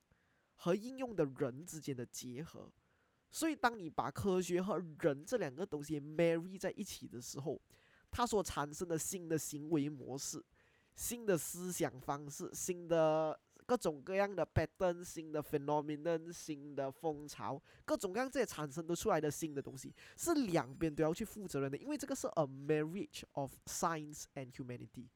[0.55, 2.71] 和应用的人之间的结合，
[3.31, 7.59] 所以当你把科学和人这两个东西 marry 在一起的时候，
[8.11, 10.43] 它所产生的新的行为模式、
[10.95, 25.07] 新的思想方式、新的各种各样的 pattern、新的 phenomenon、新的风潮，各种各样这些产生得出来的新的东西，是两边都要去负责任的，因为这个是 a marriage of science and humanity。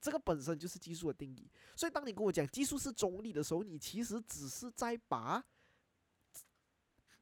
[0.00, 5.40] 这个本身就是技术的定义，所以当你跟我讲技术是中立的时候，你其实只是在把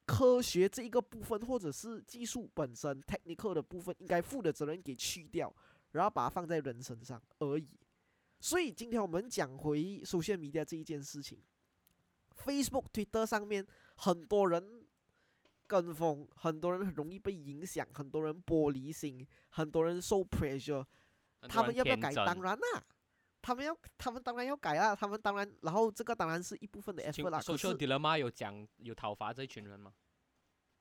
[0.06, 5.54] 科学这一个部分，或者是技术本身 technical 的部分应该负的责任给去掉，
[5.92, 7.68] 然后把它放在人身上而已。
[8.40, 11.38] 所以今天我们讲回 social media 这一件事情
[12.44, 14.84] ，Facebook、Twitter 上面很多人
[15.66, 20.84] 跟风，很多人很容易被影响，很多人玻璃心，很多人受 pressure，
[21.48, 22.12] 他们要不要改？
[22.14, 22.82] 当然啦，
[23.42, 27.40] 他们要，他们当然要改啊，他们当然，然后这个当然是一部分的 effort 啦。
[27.40, 29.92] social dilemma 有讲有讨伐这群人吗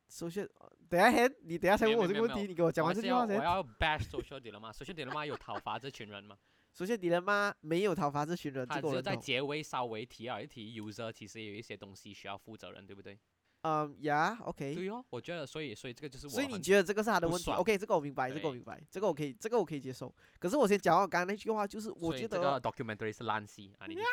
[0.10, 0.48] ？social，
[0.89, 3.43] 等下先，你等下才问我这个问题，你给我讲完这句话先我。
[3.43, 6.38] 要 bash social dilemma，social dilemma 有讨伐这群人吗？
[6.75, 9.15] Social dilemma 没有讨伐这群人，他只是在。
[9.15, 13.19] 结尾稍微提了一提 user，其实有一些东西需要负责任，对不对？
[13.63, 14.73] 嗯，Yeah，OK。
[14.73, 20.15] 对哦，我觉得，所以所以这个就是我所以你觉得这个是他的问题？OK，这个我明白，这个我明白，这个我可以，这个我可以接受。
[20.39, 23.86] 可是我先讲到刚刚那句话，就是我觉得这个得，documentary 是烂戏啊！
[23.86, 24.01] 你你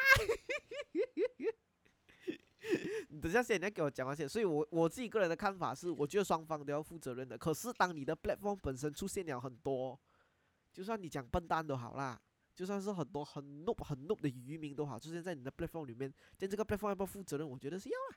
[3.20, 4.28] 等一下先，你要给我讲完先。
[4.28, 7.38] 所以我我自己个人的看法是，我觉得双方都要负责任的。
[7.38, 9.96] 可是当你的 platform 本身出现了很多，
[10.72, 12.20] 就算你讲笨蛋都好啦，
[12.56, 17.46] 就算是很多很 noob 很 noob 的渔民都好，出现在你的 platform 里面，但这个 platform 要不要负责任？
[17.48, 18.16] 我觉得是要啊。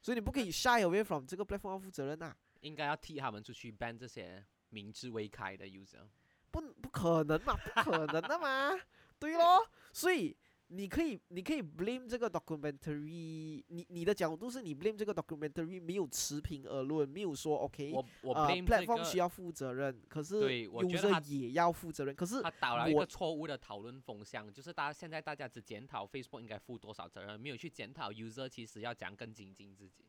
[0.00, 6.04] 所以你不可以 shy away from 这个 platform 要负责任呐、应该要替他们出去 ban 这些明知未开的 user。
[6.50, 8.72] 不不可能嘛，不可能的嘛，
[9.18, 10.36] 对咯，所以
[10.74, 26.40] 你可以你可以 blame 这个 documentary，你你的角度是你 blame 这个 documentary 没有持平而论，没有说 OK，我我呃 blame 这 platform 需，要负责任，可是对我觉得他 user 也要负责任，可是他导了一我个错误的讨论风向，就是大家现在大家只检讨 Facebook
[26.40, 30.06] 应该负多少责任，没有去检讨 user 其实要怎样更精进自己。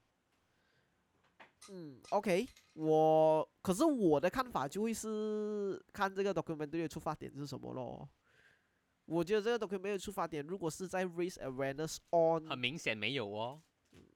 [1.72, 8.08] 嗯，OK，我可是我的看法就会是看这个 documentary 的出发点是什么咯。
[9.06, 13.62] 我觉得这个 documentary 出发点如果是在 raise awareness on 很明显没有哦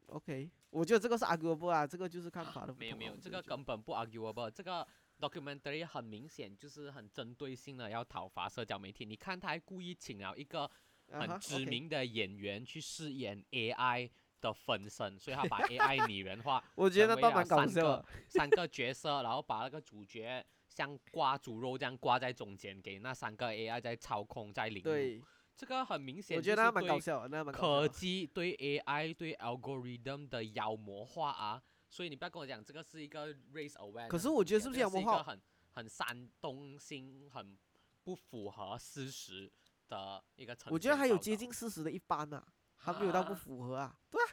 [0.07, 4.49] ，OK，我觉得这个是 arguable 啊，这个就是看法的不没有没有，这个根本不 arguable。
[4.49, 4.87] 这个
[5.19, 9.05] documentary 很明显就是很针对性的要讨伐社交媒体。
[9.05, 10.69] 你看他还故意请了一个
[11.09, 18.05] 很知名的演员去饰演 AI 的分身，所以他把 AI 拟人化， 我觉得那段成为了三个蛮搞笑。
[18.27, 20.45] 三个角色，然后把那个主角
[20.77, 24.91] 像挂猪肉这样挂在中间，给那三个 AI 在操控在领路。
[24.91, 25.19] 对，
[25.55, 26.99] 这个很明显，我觉得那蛮搞。
[26.99, 27.87] 笑的，那蛮科。
[27.87, 31.59] 技对 AI 对 algorithm 的妖魔化啊，
[31.89, 34.07] 所以你不要跟我讲这个是一个 race awareness。
[34.07, 37.57] 可是我觉得是不是妖魔化一个很很煽动性、很
[38.03, 39.51] 不符合事实
[39.89, 43.99] 的一个呈我觉得还有接近事实的一半呐、还没有到不啊符合啊。
[44.11, 44.29] 对啊，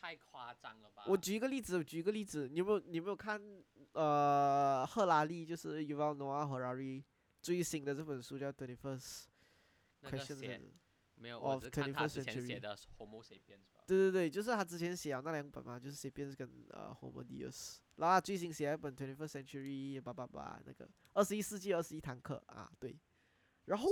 [0.00, 1.04] 太夸张了吧？
[1.06, 3.40] 我举一个例子，我举一个例子，你有没有你有没有看
[3.94, 7.02] 呃赫拉利，就是 Yuval Noah Harari
[7.40, 9.24] 最新的这本书叫《Twenty First
[10.02, 10.60] 那个 Question》写
[11.16, 13.82] 没有我只看他 21st 之前写的 Homo sapiens 吧。
[13.86, 22.98] 对对对，就是他之前写了那两本嘛，就是 Sapiens 跟呃 Homo Deus，然后他最新写了一本 Twenty First Century 八八八那个二十一世纪二十一堂课啊，对，
[23.66, 23.88] 然后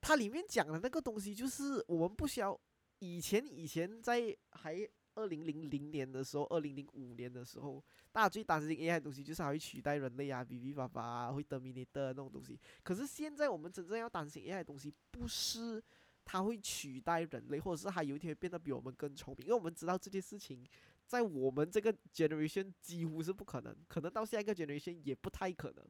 [0.00, 2.58] 它里面讲的那个东西就是我们不需要
[2.98, 4.76] 以前以前在还
[5.14, 12.58] 二零零零年的时候，二零零五年的时候，大家最担心 AI 的东西就是它会取代人类啊，哔哔叭叭，会 terminator 那种东西。
[12.82, 15.82] 可是现在我们真正要担心 AI 的东西，不是
[16.24, 20.64] 它会取代人类，或者是它有一天会变得比我们更聪明，因为我们知道这件事情
[21.06, 25.84] 在我们这个 generation 几乎是不可能，可能到下一个 generation 也不太可能。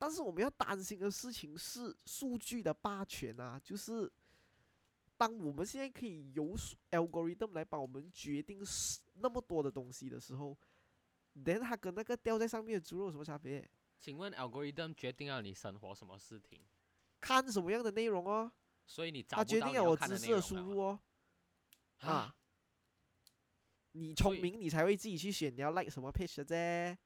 [0.00, 4.08] 但是我们要担心的事情是数据的霸权啊，就是
[5.18, 6.56] 当我们现在可以由
[6.92, 10.56] algorithm 来帮我们决定是那么多的东西的时候
[11.34, 13.68] ，then 它跟那个吊在上面的猪肉有什么差别？
[13.98, 16.60] 请问 algorithm 决定了你生活什么事情，
[17.20, 18.50] 看什么样的内容哦，
[18.86, 21.00] 所以你找它决定了我知识的输入哦。
[21.98, 22.36] 啊啊，
[23.90, 26.96] 你聪明，你才会自己去选你要 like 什么 page 的啫。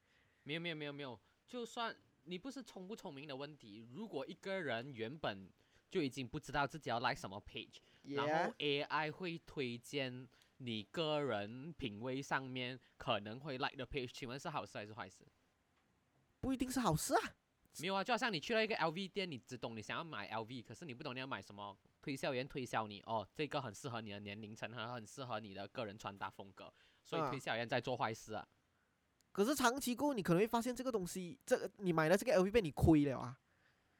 [0.42, 5.50] 没有没有没有没有，就算你不是聪不聪明的问题，如果一个人原本
[5.90, 15.24] 就已经不知道自己要 like 什么 page，然后 AI 会推荐你个人品味上面可能会 like 的 page，请问是好事还是坏事？
[16.40, 17.20] 不一定是好事啊。
[17.80, 26.70] 没有啊，就好像你去了一个 LV 店，你只懂你想要买 LV，可是你不懂你要买什么，推销员推销你哦，这个很适合你的年龄层，和很适合你的个人穿搭风格，
[27.02, 28.46] 所以啊推销员在做坏事啊。
[29.32, 33.38] 可是长期过后，你可能会发现这个东西，这个你买了这个 LV 被你亏了啊。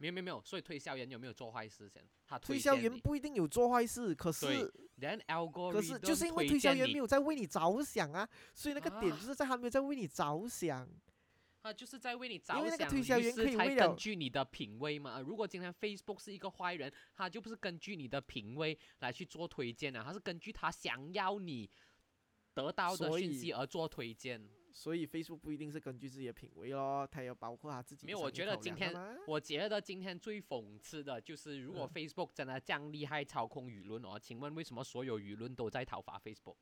[0.03, 2.05] 没有没有没有，所以推销员有没有做坏事先？
[2.27, 10.89] 他推销员不一定有做坏事，可是对 then algorithm 可是就是因为推销员没有在为你着想啊，所以那个点就是在他没有在为你着想。
[11.63, 15.21] 他就是在为你着想因为那个，推销员可以为了根据你的品味嘛。
[15.21, 21.71] 如果今天 Facebook 是一个坏人，他就不是根据你的品味来去做推荐啊，他是根据他想要你
[22.55, 24.45] 得到的所以讯息而做推荐。
[24.73, 28.93] 所以 Facebook 不一定是根据自己的品味咯，它也包括他自己没有我觉得今天
[29.27, 36.57] 我觉得今天最讽刺的就是，如果嗯 Facebook 真的这样厉害操控舆论哦，请问为什么所有舆论都在讨伐 Facebook？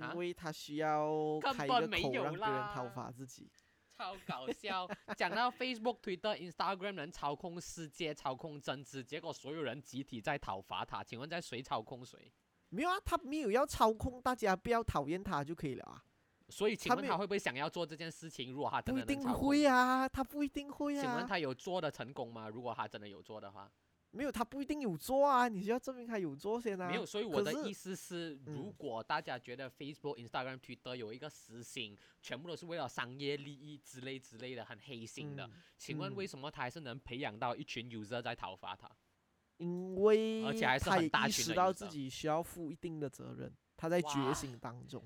[0.00, 3.50] 啊因为他需要根开一个本没有口让别人啦讨伐自己。
[3.98, 4.88] 超搞笑！
[5.14, 11.04] 讲到 Facebook、Twitter、Instagram 能操控世界、操控政治，结果所有人集体在讨伐他。
[11.04, 12.32] 请问在谁操控谁？
[12.70, 16.02] 没有啊，他没有要操控大家，不要讨厌他就可以了啊。
[16.50, 18.52] 所以请问他会不会想要做这件事情？
[18.52, 21.26] 如果他真不一定会啊，他不一定会啊请问啊。
[21.26, 22.48] 他有做的成功吗？
[22.48, 23.70] 如果他真的有做的话，
[24.12, 26.88] 没有，他不一定有做啊，你就要证明他有做先啊。
[26.88, 27.06] 没有。
[27.06, 38.90] 所以我的意思是，如嗯果大家觉得 Facebook、Instagram、Twitter 有一个私心，全部都是为了商业利益之类之类的，很黑心的，嗯请问嗯为什么他还是能培养到一群 user 在讨伐他？
[39.58, 45.04] 因为而且还是他也很大群的意识到自己需要负一定的责任，他在觉醒当中。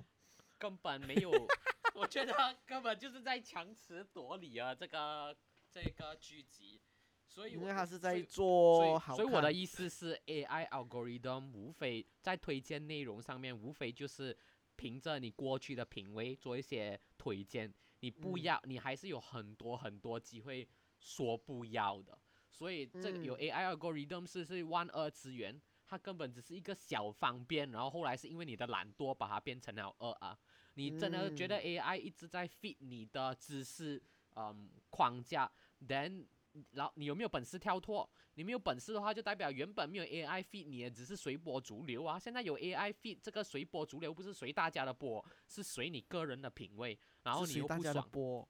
[0.64, 1.30] 根本没有，
[1.94, 4.74] 我觉得根本就是在强词夺理啊！
[4.74, 5.36] 这个
[5.70, 6.80] 这个剧集，
[7.28, 14.34] 所以因为他是在做好所以我的意思是， AI algorithm 无非在推荐内容上面，无非就是
[14.74, 20.66] 凭着你过去的品味做一些推荐，你不嗯要，你还是有很多很多机会
[20.98, 22.18] 说不要的。
[22.48, 30.38] 所以这个有嗯 AI algorithm 是是万恶之源，它根本只是一个小方便，然后后来是因为你的懒惰把它变成了恶啊。
[30.74, 34.02] 你真的觉得嗯 AI 一直在 fit 你的知识
[34.36, 35.50] 嗯框架
[35.86, 36.26] ，then
[36.72, 38.08] 然后你有没有本事跳脱？
[38.34, 42.18] 你没有本事的话，就代表原本没有 AI feed 你，也只是随波逐流啊。
[42.18, 48.48] 现在有 AI feed，这个随波逐流不是随大家的波，是随你个人的品味，然后你是随大家的又不爽，播。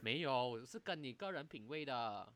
[0.00, 2.30] 没有，是跟你个人品味的。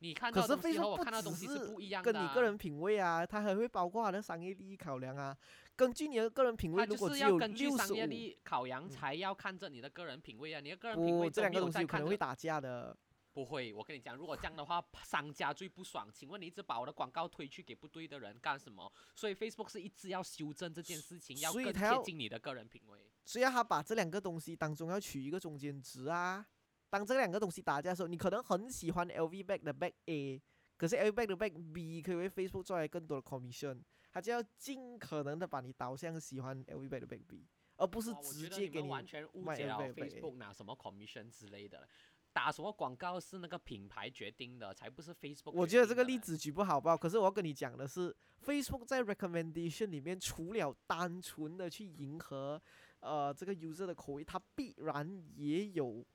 [0.00, 2.12] 你看可是到的东西和 Facebook 我不看到的东西是不一样的、啊。
[2.12, 5.36] 跟你个人品味啊，它还会包括它的商业利益考量啊。
[5.76, 10.60] 根据你的个人品味，就是如果只有要根据六十五，商业利益考量，嗯才要看着你的个人品味啊。
[10.60, 12.96] 你的个人品味不，这两个东西可能会打架的。
[13.32, 16.10] 不会，我跟你讲，如果这样的话， 商家最不爽。
[16.12, 18.90] 请问你一直把我的广告推去给不对的人干什么？
[19.14, 22.98] 所以 Facebook 是一直要修正这件事情，要更贴近你的个人品味。
[23.24, 26.44] 所以他把这两个东西当中要取一个中间值啊。
[26.90, 30.42] 当这两个东西打架的时候，你可能很喜欢 LV bag 的 bag A，
[30.76, 33.80] 可是 LV bag 的 bag B 可以为 Facebook 赚来更多的 commission，
[34.12, 41.88] 他就要尽可能的把你导向喜欢 LV bag 的 bag B，而不是直接给你们完全误解了 Facebook 拿什么 commission 之类的。
[42.32, 45.50] 打什么广告是那个品牌决定的，才不是 Facebook。
[45.50, 48.14] 我觉得这个例，子举不好吧，可是我要跟你讲的是
[48.44, 52.62] ，Facebook 在 recommendation 里面，除了单纯的去迎合
[53.00, 56.06] 呃这个 user 的口味，它必然也有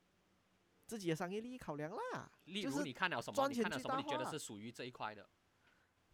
[0.86, 2.30] 自己的商业利益考量啦。
[2.44, 3.34] 例如你看了什么？
[3.34, 3.96] 赚钱最你看了什么？
[4.02, 5.28] 你觉得是属于这一块的？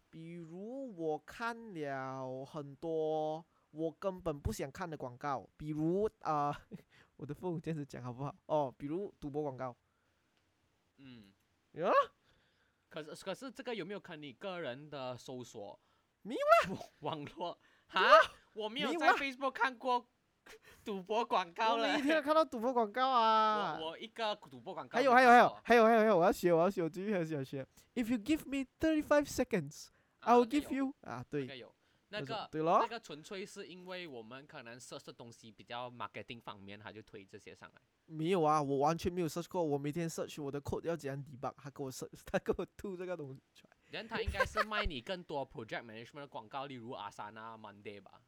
[0.09, 6.55] 比如我看了很多我根本不想看的广告，比如啊、呃
[7.17, 8.35] 我的父母这样子讲好不好？
[8.47, 9.75] 哦，比如赌博广告，
[10.97, 11.31] 嗯。
[11.73, 11.91] 呀，
[12.89, 15.79] 可是可是这个有没有看你个人的搜索？
[16.21, 17.57] 没有啊，网络
[17.87, 18.01] 哈，
[18.53, 20.07] 我没有在 Facebook 看过
[20.83, 22.01] 赌博广告了我每。
[22.01, 23.77] 天看到赌博广告啊。
[23.79, 27.65] 我我一个赌博广告还有还有还有还有还有还有，我要学我要学，我最近很想学。
[27.95, 29.87] If you give me thirty five seconds,
[30.19, 31.75] 啊 I will give you 啊，对，那个有，
[32.09, 37.81] 那个对咯那，个纯粹是因为我们可能 search 的东西比较 marketing 方面，他就推这些上来。
[38.05, 43.77] 没有啊，我完全没有 search 过，我每天 search 我的 code 要怎样 debug，他给我 search，他给我吐这个东西出来。
[43.91, 48.19] 然后他应该是卖你更多 project management 的广告，例如阿三啊 Monday 吧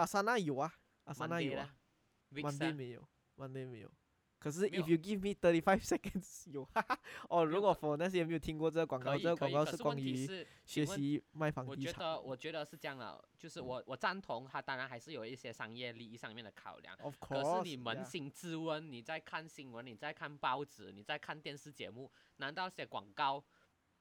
[0.00, 0.72] 阿萨娜有啊，
[1.04, 3.92] 阿萨娜有啊呢，Monday 没有，Monday 没有。
[4.38, 6.98] 可是 if you give me thirty five seconds 有，哈哈。
[7.28, 10.26] 哦，如果 for 那些没有听过这个广告，这个广告是关于
[10.64, 16.96] 学习卖房地产我觉得我觉得是这样的，就是我我赞同他，当然还是有一些商业利益上面的考量。
[16.96, 23.44] ，of 可是你扪心自问，你在看新闻，你在看报纸，你在看电视节目，难道写广告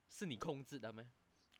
[0.08, 1.04] 是你控制的吗？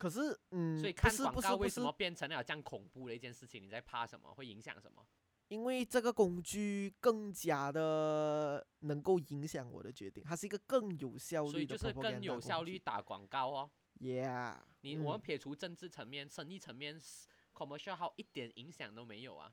[0.00, 3.62] 可是嗯，所以看广不是不是告为什么变成了这样恐怖的一件事情？
[3.62, 4.32] 你在怕什么？
[4.32, 5.06] 会影响什么？
[5.48, 13.70] 因为这个工具更加的能够影响我的决定，它是一个更有效率的所以就是更有效率打广告哦。
[13.98, 19.52] ，Yeah，你我们嗯撇除政治层面、生意层面是，commercial 好一点影响都没有啊，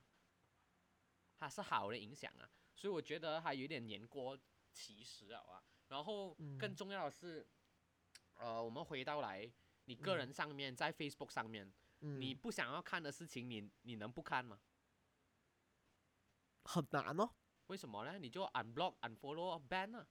[1.36, 4.40] 它是好的影响啊，所以我觉得它有点年过
[4.72, 5.62] 其实了啊。
[5.90, 7.46] 然后更嗯重要的是，
[8.36, 9.52] 呃，我们回到来
[9.88, 11.66] 你个嗯人上面，在 Facebook 上面，
[12.00, 14.60] 你嗯，不想要看的事情，你你能不看吗？
[16.66, 17.30] 很难哦，
[17.68, 18.18] 为什么呢？
[18.20, 20.06] 你就 unblock、unfollow、ban 啊。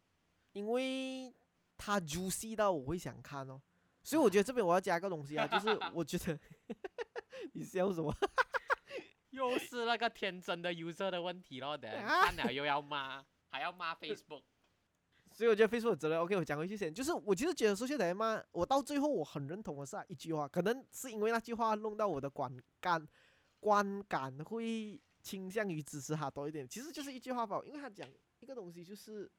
[0.52, 1.34] 因为
[1.76, 3.60] 它 juicy 到我会想看哦，
[4.02, 6.38] 所以我觉得这边我要加个东西啊， 就是我觉得
[7.52, 8.14] 你笑什么？
[9.30, 14.42] 又是那个天真的 user 的问题咯，等下啊看了又要骂，还要骂 Facebook。
[15.36, 16.18] 所以我觉得 Facebook 有责任。
[16.18, 23.06] OK，我讲回去先，就是我其实觉得说现在嘛，我到最后我很认同的是、啊、一句话，可能是因为那句话弄到我的观感
[23.60, 26.66] 观感会倾向于支持他多一点。
[26.66, 28.08] 其实就是一句话吧，因为他讲
[28.40, 29.30] 一个东西就是。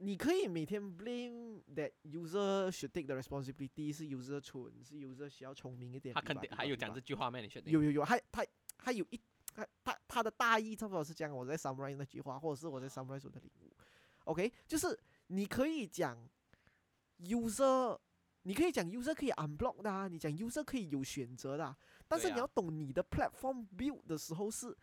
[0.00, 6.14] 你可以每天 blame that user should take the responsibility，是 user 蠢，是 user 需要聪明一点。
[6.14, 6.94] 他肯定还有讲。
[6.94, 7.40] 这句话吗？
[7.40, 7.72] 你确定？
[7.72, 8.46] 有有有，还他
[8.78, 9.20] 他有一
[9.52, 13.67] 他他他的大意差不多是这样，我在 summarize 那句话，或者是我在 summarize 我的领悟。
[14.28, 14.98] OK，就是
[15.28, 16.16] 你可以讲
[17.20, 17.98] user，
[18.42, 21.76] 你可以讲 user 可以 unblock 的、啊，你讲 user 可以有选择的啊、
[22.06, 24.76] 但是你要懂你的 platform build 的时候是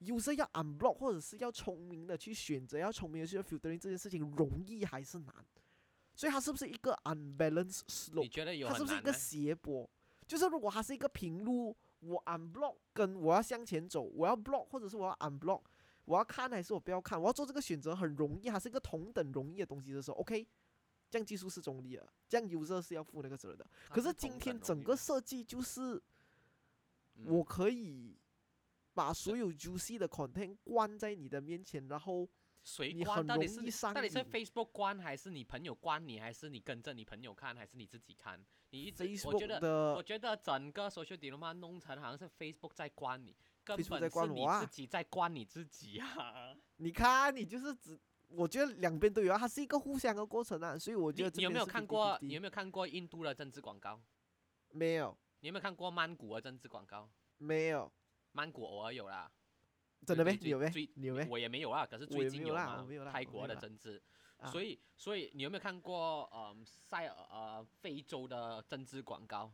[0.00, 5.34] user 要 unblock 或者是要聪明的去选择，要聪明的去 filtering 这件事情容易还是难？
[6.14, 8.28] 所以它是不是一个 unbalanced slope？
[8.28, 9.12] 觉得有它是不是一个？
[9.12, 9.88] 斜坡？
[10.26, 15.62] 就是如果它是一个平路，我 unblock 跟我要向前走，我要 block 或者是我要 unblock，
[16.08, 20.46] 我要看还是我不要看，我要做这个选择很容易，还是一个同等容易的东西的时候，OK，
[21.10, 23.66] 这样技术是中立的，这样 user 是要负那个责任的。
[23.90, 26.02] 可是今天整个设计就是，
[27.16, 28.16] 嗯我可以
[28.94, 32.26] 把所有 juicy 的 content 关在你的面前，然后
[32.62, 33.26] 谁你关？
[33.26, 38.42] 到底是到底是 Facebook 关，还是你朋友关你，还是你跟着你朋友看，还是你自己看？
[38.70, 43.34] 你一直我觉得，我觉得整个 social dilemma 弄成好像是 Facebook 在关你，
[43.76, 46.54] 根本在关是你我啊自己在关你自己啊！
[46.76, 47.98] 你看你就是只。
[48.30, 52.18] 我觉得两边都有啊，它是一个互相的过程啊，所以我觉得你你有没有看过？
[52.20, 53.98] 你有有没有看过印度的政治广告？
[54.70, 57.08] 没有你有没有看过曼谷的政治广告？
[57.38, 57.90] 没有，
[58.32, 59.32] 曼谷偶尔有啦，
[60.04, 60.36] 真的没？
[60.42, 60.70] 你有没？
[60.96, 61.26] 有没？
[61.30, 64.02] 我也没有啊，可是最近有啦泰国的政治，
[64.36, 69.50] 啊所以所以你有没有看过呃塞尔呃非洲的政治广告？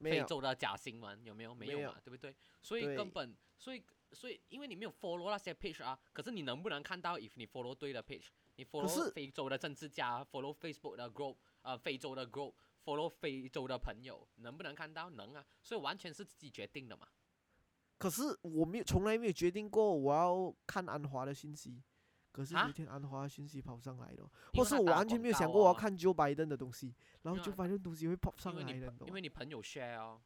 [0.00, 1.54] 非洲的假新闻有没有？
[1.54, 2.34] 没没有有嘛，对不对？
[2.62, 3.82] 所以根本，所以
[4.12, 15.10] 所以因为你没有 follow 那些 page 啊，可是你能不能看到？if 你 follow 对的 page，你 follow 非洲的政治家，follow Facebook 的 group，呃，非洲的 group，follow 非洲的朋友，能不能看到？
[15.10, 17.08] 能啊，所以完全是自己决定的嘛。
[17.98, 21.82] 可是我没有从来没有决定过我要看安华的信息，
[22.38, 30.20] 可是有啊一天安华的讯息跑上来了，或是我完全没有想过我要看 Joe Biden 的东西，然后 Joe Biden 的东西会 pop 上来的，因为你朋友 share 哦，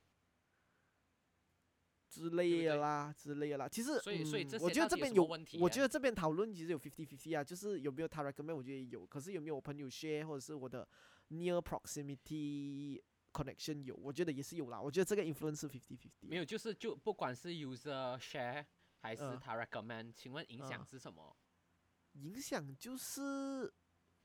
[2.11, 3.67] 之类的啦，之类的啦。
[3.67, 10.87] 其实，所以所以嗯这我觉得这边有，什么问题啊我觉得这边讨论其实有 fifty fifty 啊，就是有没有他 recommend，我觉得有，可是有没有我朋友 share 或者是我的
[11.31, 13.01] near proximity
[13.33, 14.79] connection 有，我觉得也是有啦。
[14.79, 16.29] 我觉得这个 influence 是 fifty fifty。
[16.29, 18.63] 没有，就是就不管是 user share
[18.99, 21.35] 还是嗯他 recommend，请问影响嗯是什么？
[22.13, 23.73] 影响就是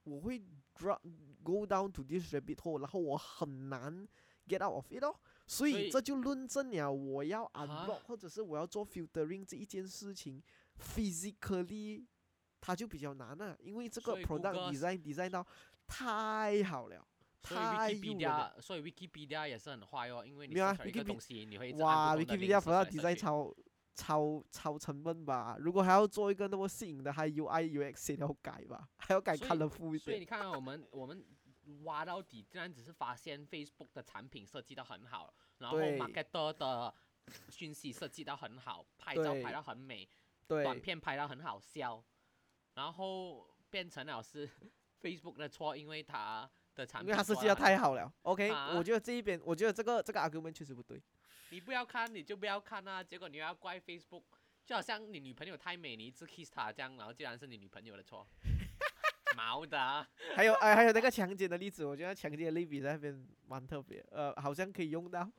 [0.04, 0.44] 我会
[0.76, 1.00] drop
[1.44, 4.08] go down to this rabbit hole，然后我很难
[4.48, 5.16] get out of it 哦。
[5.46, 10.44] 所所以以这就论证了我要啊 unblock 或者是我要做 filtering 这一件事情
[10.78, 12.06] ，physically
[12.60, 15.46] 它就比较难了、因为这个 product design design 到
[15.86, 17.08] 太好了，
[17.44, 18.54] 所以太诱人了。
[18.58, 23.56] Wikipedia，所以 Wikipedia 也是很坏哦，因为你没有啊 search 了一个东西，你会一直哇按不同的 Wikipedia search 来 design 超
[23.98, 25.58] 超超成本吧？
[25.60, 30.00] 如果还要做一个那么吸引的，还 UI UX 也要改吧， 还要改所以 colorful 一点。
[30.00, 31.26] 所以你看、啊，我们我们
[31.84, 36.94] 挖到底，竟然只是发现 Facebook 的产品设计的很好，然后对 marketer 的
[37.50, 40.08] 讯息设计的很好，拍照拍到很美，
[40.48, 42.02] 短，片拍到很好笑，
[42.76, 44.48] 然后变成了是
[45.02, 48.14] Facebook 的错，因为它的产品因为它设计的太好了。
[48.22, 51.02] OK，、啊我觉得这一边，我觉得这个这个 argument 确实不对。
[51.50, 54.24] 你不要看你就不要看啊，结果你又要怪 Facebook，
[54.66, 58.28] 就好像你女朋友太美，你一直 kiss 她这样，然后竟然是你女朋友的错，
[59.36, 65.30] 毛的啊、还有哎，还有那个强奸的例子，我觉得强奸的类比在那边蛮特别，呃，好像可以用到，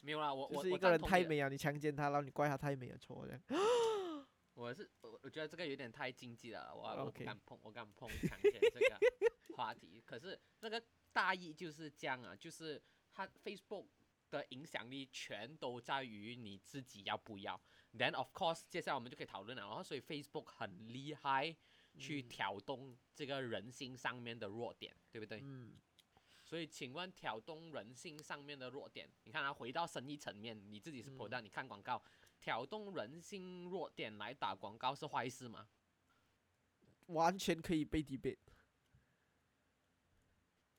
[0.00, 3.42] 没有啦，我我就是一个人太美啊，你强奸他，然后你怪她太美的错这样。
[4.54, 10.02] 我是我我觉得这个有点太禁忌了，我我不敢碰，我敢碰强奸这个话题。
[10.04, 10.82] 可是那个
[11.12, 12.82] 大意就是这样啊，就是
[13.12, 13.86] 他 Facebook
[14.30, 17.60] 的影响力全都在于你自己要不要。
[17.92, 19.62] Then of course，接下来我们就可以讨论了。
[19.62, 21.56] 然后所以 Facebook 很厉害，
[21.98, 25.40] 去嗯挑动这个人性上面的弱点，对不对？
[25.42, 25.76] 嗯，
[26.44, 32.02] 所以请问挑动人性上面的弱点，你看啊，回到生意层面，你自己是 product，、你看广告，
[32.38, 35.68] 挑动人性弱点来打广告是坏事吗？
[37.06, 38.36] 完全可以被 debate。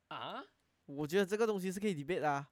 [0.09, 0.45] 啊？
[0.85, 2.51] 我觉得这个东西是可以 debate 的、啊。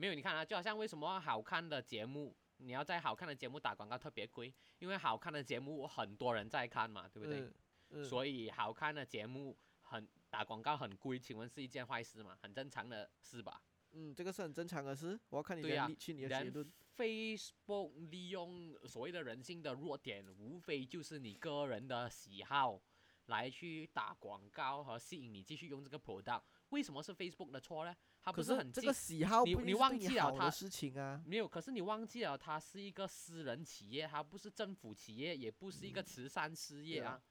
[0.00, 7.40] 没有，你看啊，就好像为什么好看的节目，你要在好看的节目打广告特别贵，因为好看的节目很多人在看嘛，对不对？
[7.40, 7.54] 嗯
[7.90, 12.38] 嗯所以好看的节目很打广告很贵，请问是一件坏事吗？
[12.40, 13.60] 很正常的事吧？
[13.92, 15.20] 嗯，这个是很正常的事。
[15.28, 15.62] 我要看你
[15.96, 16.72] 去你的结论。
[16.96, 22.80] Facebook 利用所谓的人性的弱点，无非就是你个人的喜好
[23.26, 27.94] 来去打广告和吸引你继续用这个 product，为什么是 Facebook 的错呢？
[28.22, 31.22] 他不是很禁这个喜好你你忘记了他的事情啊。
[31.26, 37.22] 没有，可是你忘记了，它是一个私人企业，它不是政府企业，也不是一个慈善事业啊。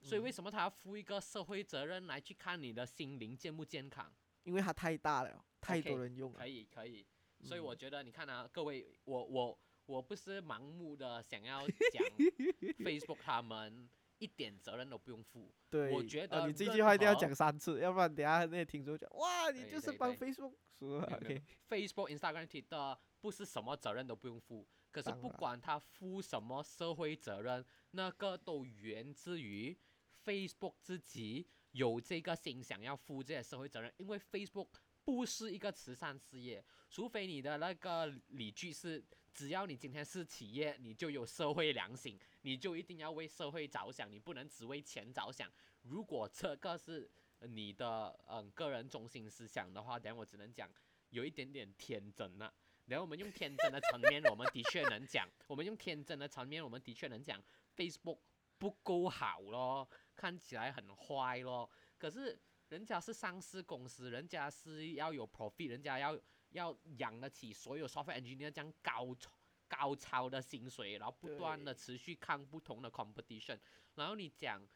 [0.00, 4.14] 所以为嗯什么他要负一个社会责任来去看你的心灵健不健康？
[4.44, 6.46] 因为它太大了，太多人用了可。
[6.46, 7.04] 以，可以。
[7.42, 12.04] 所以嗯我觉得，你看啊，各位，我我我不是盲目的想要讲
[12.78, 13.88] Facebook 他们
[14.18, 15.52] 一点责任都不用负。
[15.68, 29.76] 对，觉啊得你这句话一定要讲三次，要不然等下那些听众讲哇，你就是帮 Facebook 说没有没 有 OK，Facebook、Instagram、Twitter 不是什么责任都不用负，可是不管他负什么社会责任，那个都源自于
[30.24, 34.68] Facebook 自己有这个心想要负这些社会责任，因为 Facebook
[35.04, 39.04] 不是一个慈善事业，除非你的那个理据是，
[39.36, 45.52] 只要你今天是企业，你就有社会良心，你就一定要为社会着想，你不能只为钱着想。
[45.82, 47.08] 如果这个是
[47.40, 50.66] 你的嗯个人中心思想的话，等下我只能讲
[51.10, 52.50] 有一点点天真了。
[52.86, 57.38] 然后我们用天真的层面，我们的确能讲；我们用天真的层面，我们的确能讲
[57.76, 58.18] Facebook
[58.56, 61.68] 不够好咯，看起来很坏咯。
[61.98, 62.38] 可是
[62.70, 66.18] 人家是上市公司，人家是要有 profit，人家要
[66.50, 69.30] 要养得起所有 software engineer 这样高超
[69.68, 73.58] 高超的薪水，然后不断的持续看不同的 competition，
[73.94, 74.66] 然后你讲。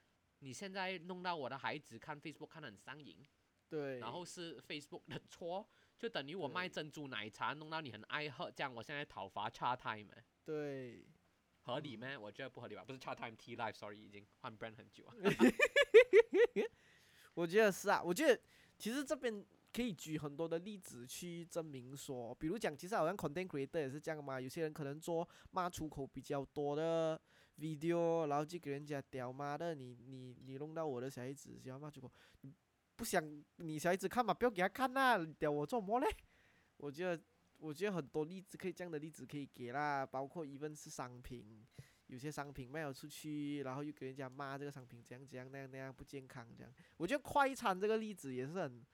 [0.42, 3.14] 你现在弄到我的孩子看 Facebook 看得很上瘾，
[3.68, 5.68] 对，然后是 Facebook 的错，
[5.98, 11.06] 就等于我卖珍珠奶茶弄到你很爱喝，这样我现在讨伐 Char Time，欸对，
[11.58, 12.16] 合理咩？
[12.16, 15.14] 我觉得不合理吧，不是 Char Time Tea Life，sorry，已经换 brand 很久啊。
[17.34, 18.42] 我觉得是啊，我觉得
[18.78, 27.20] 其实这边可以举很多的例子去证明说，比如讲，其实好像 content creator 也是这样嘛，有些人可能做骂出口比较多的
[27.58, 32.10] video，然后就给人家屌妈的，你你你弄到我的小孩子喜欢骂出口，
[32.96, 33.22] 不想
[33.56, 36.06] 你小孩子看嘛，不要给他看啦，屌我做么嘞？
[36.76, 37.22] 我觉得
[37.58, 41.66] 我觉得很多例子可以这样的例子可以给啦，包括 even 是商品。
[42.06, 46.72] 有些商品卖了出去，然后又给人家骂这个商品怎样怎样那样那样不健康这样。
[46.96, 48.84] 我觉得快餐这个例子也是很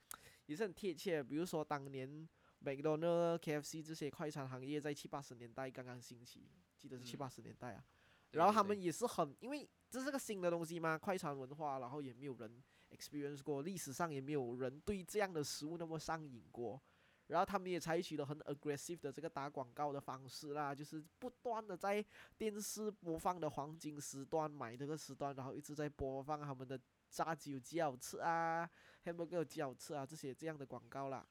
[0.47, 1.23] 也是很贴切。
[1.23, 2.27] 比如说当年
[2.63, 7.85] McDonald、KFC 这些快餐行业在七八十年代刚刚兴起，记得是七嗯八十年代啊。
[8.31, 16.81] 然后他们也是很，因为这是个新的东西嘛，快餐文化，然后也没有人 experience 过，历史上也没有人对这样的食物那么上瘾过。
[17.27, 22.03] 然后他们也采取了很 aggressive 的这个打广告的方式啦，就是不断的在
[22.37, 26.79] 电视播放的黄金时段买这个时段，然后一直在播放他们的
[27.09, 28.69] 炸鸡有几好吃啊
[29.03, 31.27] ，hamburger 有几好吃啊这些这样的广告啦。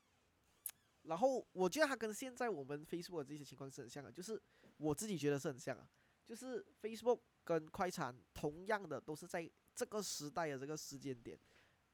[1.02, 4.40] 然后我觉得它跟现在我们 Facebook 的这些情况是很像的，就是
[4.78, 5.88] 我自己觉得是很像啊，
[6.24, 11.38] 就是 Facebook 跟快餐同样的都是在这个时代的这个时间点，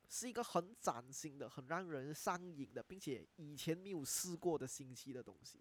[0.09, 5.61] 是一个很崭新的、很让人上瘾的，并且以前没有试过的新奇的东西。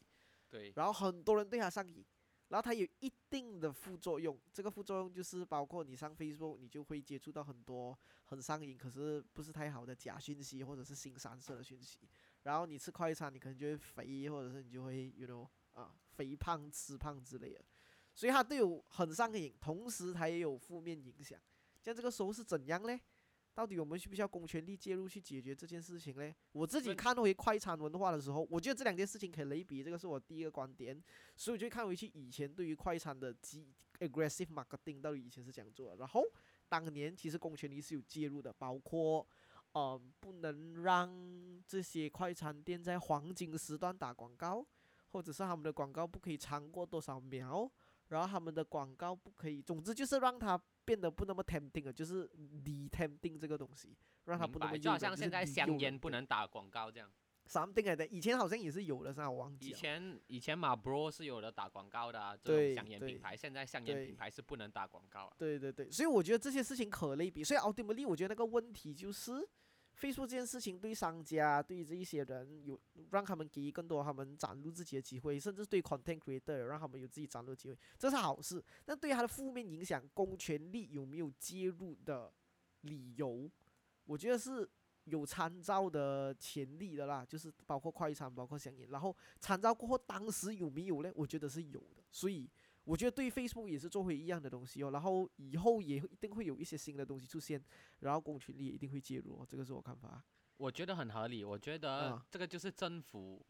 [0.49, 2.05] 对，然后很多人对它上瘾，
[2.52, 4.38] 然后它有一定的副作用。
[4.52, 11.97] 这个副作用就是包括你上 Facebook，你就会接触到很多很上瘾，可是不是太好的假讯息或者是新三色的讯息。
[12.43, 15.47] 然后你吃快餐，你可能就会肥，或者是你就会，you know
[15.80, 17.64] 啊，肥胖、吃胖之类的。
[18.14, 21.39] 所以它都有很上瘾，同时它也有负面影响。
[21.82, 22.99] 像这个时候是怎样嘞？
[23.54, 26.34] 到底我们需不需要公权力介入去解决这件事情嘞？
[26.54, 31.02] 我自己问看回快餐文化的时候，我觉得这两件事情可以类比，这个是我第一个观点。
[31.36, 33.68] 所以我就看回去以前对于快餐的激
[33.99, 35.97] aggressive marketing 到底以前是怎样做的。
[35.97, 36.24] 然后
[36.70, 39.28] 当年其实公权力是有介入的，包括
[39.74, 44.66] 呃不能让这些快餐店在黄金时段打广告，
[45.12, 47.70] 或者是他们的广告不可以长过多少秒，
[48.08, 52.27] 然后他们的广告不可以，总之就是让它变得不那么 tempting 了，就是
[52.63, 57.11] de tempting 这个东西，让它不那么，就好像现在香烟不能打广告这样。
[57.47, 59.29] something 来的，以前好像也是有的，是吧？
[59.29, 59.73] 我忘记以。
[59.73, 65.34] 前以前马 bro 是有的打广告的、啊，这种香烟品牌，现在香烟品牌是不能打广告啊。
[65.38, 67.43] 对对对，所以我觉得这些事情可类比。
[67.43, 69.45] 所以 ultimately，我觉得那个问题就是
[70.00, 72.80] ，Facebook 这件事情对商家、对这一些人有
[73.10, 78.64] 让他们给更多他们展露自己的机会，甚至对 content creator 让他们有自己展露机会，这是好事。
[78.86, 82.32] 但对他的负面影响，公权力有没有介入的
[82.82, 83.50] 理由，
[84.06, 84.70] 我觉得是
[85.06, 88.88] 有参照的潜力的啦，就是包括快餐，包括香烟。
[88.89, 91.12] 然后参照过后，当时有没有呢？
[91.16, 92.04] 我觉得是有的。
[92.12, 92.50] 所以
[92.84, 94.91] 我觉得对 Facebook 也是做回一样的东西哦。
[94.91, 97.63] 然后以后也一定会有一些新的东西出现，
[97.99, 100.23] 然后公权力也一定会介入、哦，这个是我看法。
[100.57, 103.45] 我觉得很合理，我觉得嗯这个就是政府，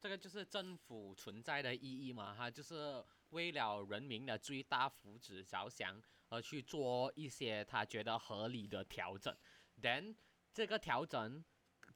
[0.00, 9.32] 这个就是政府存在的意义嘛，哈就是为了人民的最大福祉着想而去做一些他觉得合理的调整
[9.80, 10.14] ，then
[10.52, 11.44] 这个调整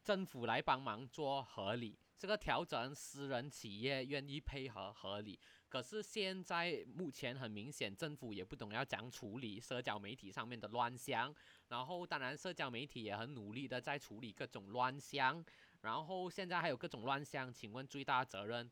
[0.05, 5.41] 政府来帮忙做合理，这个调整私人企业愿意配合合理。
[5.71, 11.33] 可是现在目前很明显，政府也不懂要怎样处理社交媒体上面的乱象，
[11.69, 15.43] 然后当然社交媒体也很努力的在处理各种乱象，
[15.83, 18.69] 然后现在还有各种乱象，请问最大责任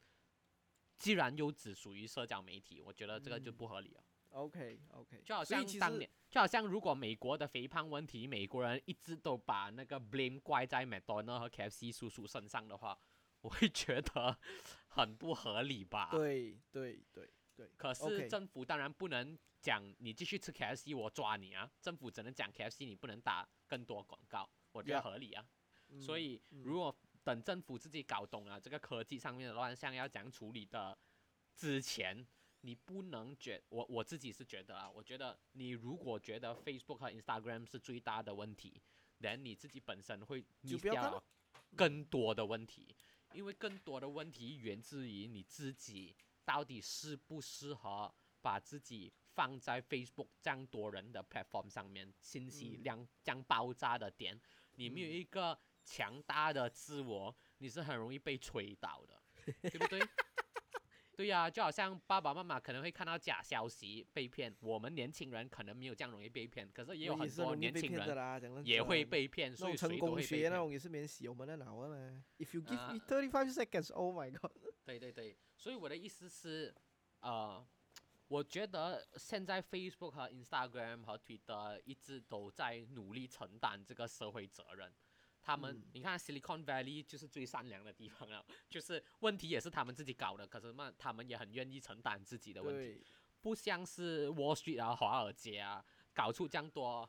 [0.99, 4.03] 既然又只属于社交媒体，我觉得这个就嗯不合理了。
[4.31, 12.99] OK OK，就好像当年，就好像如果美国的肥胖问题，美国人一直都把那个 blame 怪在麦当劳和 KFC 叔叔身上的话，
[13.41, 14.39] 我会觉得
[14.89, 16.11] 很不合理吧。。
[16.11, 25.45] 对对对对，可是政府当然不能讲你继续吃 KFC 我抓你啊，政府只能讲 KFC 你不能打更多广告，我觉得合理啊。
[25.91, 30.97] 嗯所以嗯如果等政府自己搞懂了这个科技上面的乱象要怎样处理的
[31.57, 32.27] 之前，
[32.61, 38.81] 你不能觉我我自己是觉得啊，我觉得你如果觉得 Facebook 和 Instagram 是最大的问题，
[39.19, 42.95] 连你自己本身会就 miss 不要看咯掉更多的问题，
[43.33, 54.41] 因为更多的问题源自于你自己到底适不适合把自己放在 Facebook 这样多人的 platform 上面，信息嗯量这样爆炸的点，
[54.75, 59.23] 你没有嗯一个强大的自我，你是很容易被吹倒的，
[59.63, 60.01] 对不对？
[61.19, 70.55] 对呀、就好像爸爸妈妈可能会看到假消息被骗，我们年轻人可能没有这样容易被骗，可是也有很多年轻人也会被骗，所以成功学那。
[70.55, 72.25] 种也是免洗我们的脑的嘛。
[72.39, 74.53] If you give 啊 me thirty five seconds, oh my god！
[74.87, 76.73] 对对对，所以我的意思是，
[77.19, 77.67] 呃，
[78.29, 84.95] 我觉得现在 Facebook 和 Instagram 和 Twitter 一直都在努力承担这个社会责任。
[85.49, 85.83] 他们，嗯。
[85.95, 93.03] 你看 Silicon Valley 就是最善良的地方了， 就是问题也是他们自己搞的，可是嘛，他们也很愿意承担自己的问题，
[93.41, 95.83] 不像是 Wall Street 啊、华尔街啊，
[96.13, 97.09] 搞出这样多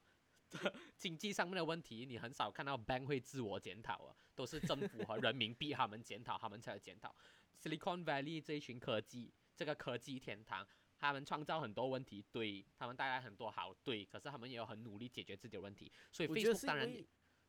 [0.95, 7.13] 经济上面的问题，你很少看到 bank 会自我检讨啊，都是政府和人民币他们检讨，他们才会检讨。
[7.61, 10.65] Silicon Valley 这一群科技，这个科技天堂，
[10.97, 16.89] 他们创造很多问题，对他们带来很多好，对，可是他们也有很努力解决自己的问题，所以 Facebook 当然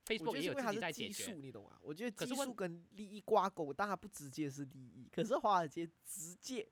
[0.07, 1.79] Facebook 也有技在解决术，，你懂吗？
[1.83, 5.09] 我觉得技可是跟利益挂钩，但它不直接是利益。
[5.13, 6.69] 可是华尔街直接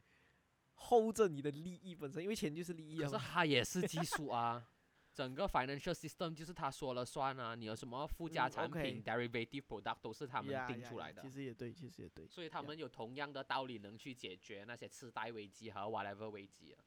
[0.74, 3.24] hold 着你的利益本身，因为钱就是利益啊可是。
[3.24, 4.68] 它也是技术啊。
[5.14, 11.28] 整个 financial system 就是他说了算啊，你有什么附加嗯产品、derivative product 都是他们定出来的其。
[11.28, 12.24] 实也对，其实也对。
[12.28, 16.78] 所以他们有同样的道理能去解决那些次贷危机和 whatever 危机啊。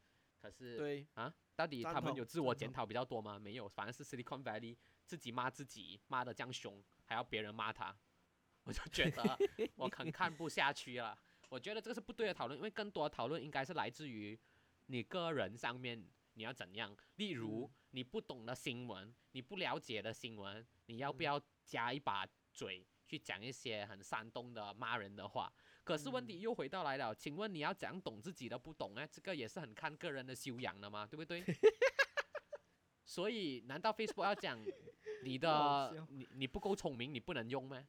[0.41, 3.37] 可是对，啊，到底他们有自我检讨比较多吗？
[3.37, 4.77] 没有，反而是 Silicon Valley
[5.11, 7.93] 自己骂自己，骂的这样凶，还要别人骂他，
[8.63, 9.37] 我就觉得
[9.75, 11.19] 我很看不下去了。
[11.49, 14.39] 我觉得这个是不对的讨论，因为更多的讨论应该是来自于
[14.85, 16.01] 你个人上面
[16.35, 16.95] 你要怎样。
[17.17, 25.51] 例如嗯你不懂的新闻，你不了解的新闻，你要不嗯要加一把嘴去讲一些很煽动的骂人的话？
[25.83, 29.05] 可是问题嗯又回到来了，请问你要怎样懂自己的不懂呢？
[29.11, 31.43] 这个也是很看个人的修养的嘛，对不对？
[33.11, 34.57] 所以难道 Facebook 要讲
[35.25, 37.83] 你的 你你不够聪明，你不能用吗？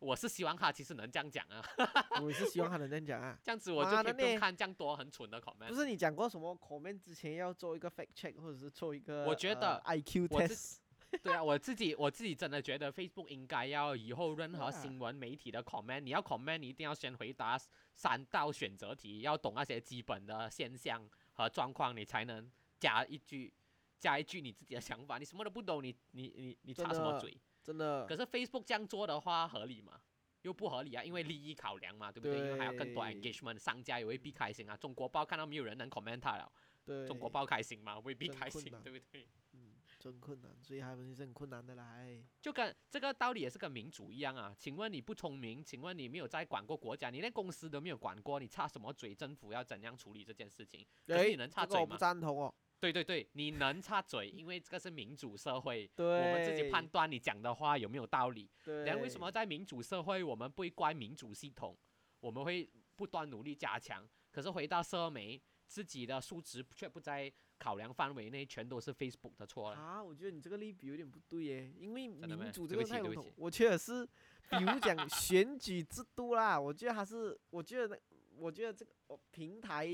[0.00, 1.62] 我是希望他其实能这样讲啊，
[2.20, 3.38] 我也是希望他能这样讲啊。
[3.44, 5.74] 这样子我就不用看这样多很蠢的 comment 不。
[5.76, 10.78] 是你讲过什么 comment 之前要做一个 fact check，或者是做一个我觉得呃 IQ test。
[11.22, 17.56] 对啊，我自己我自己真的觉得 Facebook 应该要以后任何新闻媒体的 comment，你要 comment 你一定要先回答
[17.94, 23.52] 三道选择题，要懂那些基本的现象和状况，你才能加一句
[23.98, 25.18] 加一句你自己的想法。
[25.18, 27.36] 你什么都不懂，你你你你插什么嘴？
[27.62, 28.16] 真的可。
[28.16, 30.00] 是 Facebook 这样做的话合理吗？
[30.42, 32.38] 又不合理啊，因为利益考量嘛，对不对？
[32.38, 34.76] 因为还有更多 engagement，商家也未必开心啊。
[34.76, 36.50] 中国报看到没有人能 comment 他了，
[36.84, 37.98] 对，中国报开心吗？
[37.98, 39.28] 未必开心，对不对？
[39.52, 41.96] 嗯，真困难，所以还不是很困难的啦。
[41.96, 44.54] 哎，就跟这个道理也是跟民主一样啊。
[44.56, 45.62] 请问你不聪明？
[45.62, 47.10] 请问你没有在管过国家？
[47.10, 49.12] 你连公司都没有管过，你插什么嘴？
[49.14, 50.86] 政府要怎样处理这件事情？
[51.04, 51.98] 可你能插这个我不嘴吗？
[51.98, 52.54] 赞同哦。
[52.80, 58.48] 对对对，你能插嘴，因为这个是民主社会， 对，我们自己判断你讲的话有没有道理。
[58.64, 58.84] 对。
[58.84, 61.76] 然后为什么在民主社会，我们不会怪民主系统，
[62.20, 64.08] 我们会不断努力加强？
[64.30, 69.76] 可是回到社媒，自己的素质却不在考量范围内，全都是 Facebook 的错了。
[69.76, 70.00] 啊？
[70.00, 73.32] 我觉得你这个类比有点不对耶，因为民主这对个太笼统。
[73.36, 74.06] 我觉得是，
[74.50, 79.88] 比如讲选举制度啦，我觉得还是，我觉得那，我觉得这个哦平台。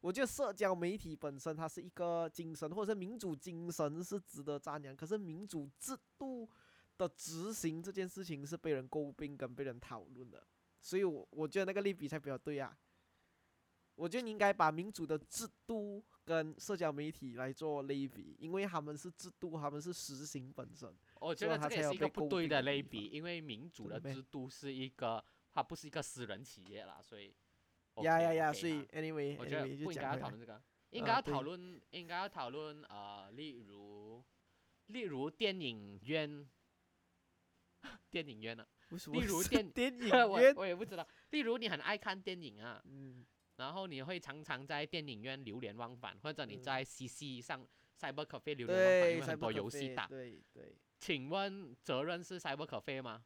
[0.00, 4.94] 我觉得社交媒体本身它是一个精神，或者是民主精神是值得赞扬。
[4.94, 6.48] 可是民主制度
[6.96, 10.46] 的执行这件事情是被人诟病跟被人讨论的，
[10.80, 12.76] 所以我我觉得那个类比才比较对啊。
[13.96, 20.94] 我觉得你应该把民主的制度跟社交媒体来做类比，因为他们是制度，他们是实行本身。
[21.18, 27.34] 我觉所以他才有得这也是一个不对的类比，因为民主的制度是一个，它不是一个私人企业啦，所以
[28.02, 31.42] 呀呀呀所以啦 anyway 我觉得不应该要讨论这个，应啊该要讨对。
[31.42, 34.22] 论，应该要讨论呃，例如，
[34.86, 36.48] 例如电影院，
[38.10, 38.66] 电影院啊，
[39.12, 43.24] 例如电 电影 我院，我也不知道，例如你很爱看电影啊，嗯，
[43.56, 46.62] 然后你会常常在电影院流连忘返，或者你嗯。
[46.62, 47.66] 在 CC 上
[47.98, 50.08] Cyber Cafe 流连忘返，因，为很多游戏打 Cafe，。
[50.10, 53.24] 对对，请问责任是 Cyber Cafe 吗？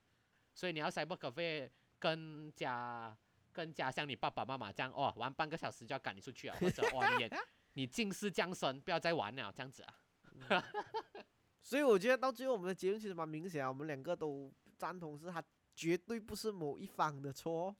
[0.54, 3.16] 所以你要 Cyber Cafe 跟家
[3.61, 7.30] 跟家像你爸爸妈妈这样哦，玩半个小时就要赶你出去啊，或者哇你也
[7.74, 10.64] 你近视降神，不要再玩了这样子啊。
[11.61, 15.44] 所以我觉得到最后我们的结论其实蛮明显啊，我们两个都赞同是他
[15.74, 17.76] 绝对不是某一方的错，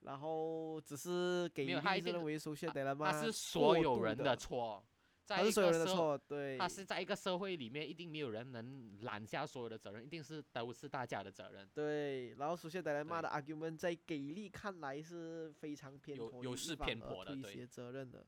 [0.00, 4.84] 然后只是给没有他一定力是认为 social 他是所有人的错，
[5.26, 11.68] 在一他是所有个社人的错，对，他是在一个社会里面，一定没有人能揽下所有的责任，一定是都是大家的责任。
[11.74, 18.24] 对，然后 social dilemma 对的 argument 在给力看来是非常偏颇，有是偏颇的对推卸责任的。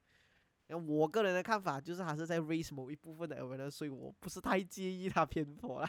[0.66, 5.88] 那我个人的看法就是，还是在 raise 某一部分的 awareness，所以我不是太介意他偏颇啦。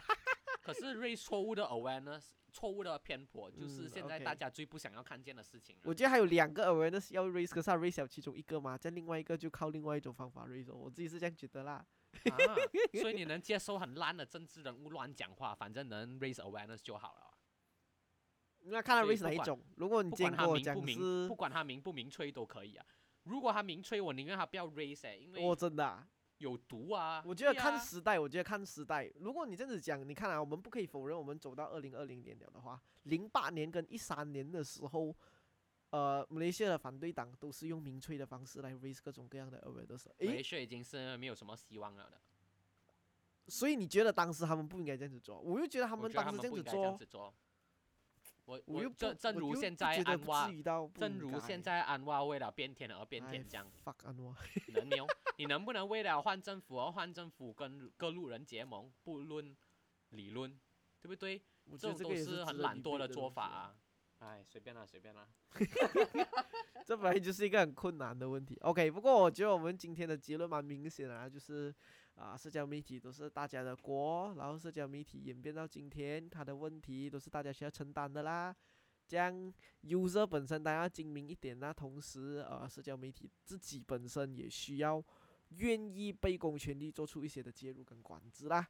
[0.72, 5.82] 可是 raise 错误的 awareness，错误的偏颇，就是嗯现在大家最不想要看见的事情了。
[5.84, 10.74] 我觉得还有两个 awareness 要 raise，可是他 raise 了其中一个嘛，在另外一个就靠另外一种方法 raise 哦。
[10.74, 11.84] 我自己是这样觉得啦。
[12.24, 12.38] 啊，
[13.00, 17.30] 所以你能接受很烂的政治人物乱讲话，反正能 raise awareness 就好了。
[18.62, 19.58] 那看他 raise 哪一种？
[19.76, 22.84] 如果你不今天跟我讲管他明不明，是不，管他明不明吹都可以啊。
[23.24, 26.06] 如果他明吹，我宁愿他不要 raise，、欸、因我哦真的啊、
[26.40, 27.22] 有毒啊。
[27.24, 29.10] 我觉得看时代，我觉得看时代。
[29.20, 35.14] 如果你这样子讲，你看啊，我们不可以否认，我们走到二零二零年了的话，零八年跟一三年的时候，
[35.90, 40.06] 呃，马来西亚的反对党都是用民粹的方式来 raise 各种各样的 awareness。
[40.18, 42.20] 诶，马来西亚已经是没有什么希望了的。
[43.48, 45.40] 所以你觉得当时他们不应该这样子做？
[45.40, 47.34] 我又觉得他们当时这样子做。
[48.50, 54.34] 我我又，正正如现在安瓦至，于到不正如现在安瓦为了变天而变哎天这样，fuck 安瓦，
[54.74, 55.06] 能牛？
[55.36, 59.56] 你能不能为了换政府而换政府，跟各路人结盟，不论
[60.08, 60.50] 理论，
[61.00, 61.40] 对不对？
[61.78, 63.30] 这种都是很懒惰的做。
[63.30, 63.76] 法啊。
[64.18, 65.28] 哎，随便啦，随便啦。
[66.84, 68.58] 这本来就是一个很困难的问题。
[68.62, 71.72] OK，不过我觉得我们今天的结论蛮明显的啊，就是
[72.20, 78.54] 啊，社交媒体都是大家的锅，然后社交媒体演变到今天，它的问题都是大家需要承担的啦。
[79.08, 79.52] 这样
[79.82, 85.02] user 本身当然要精明一点那同时呃，社交媒体自己本身也需要
[85.48, 88.64] 愿意背公权力做出一些的介入跟管制啦。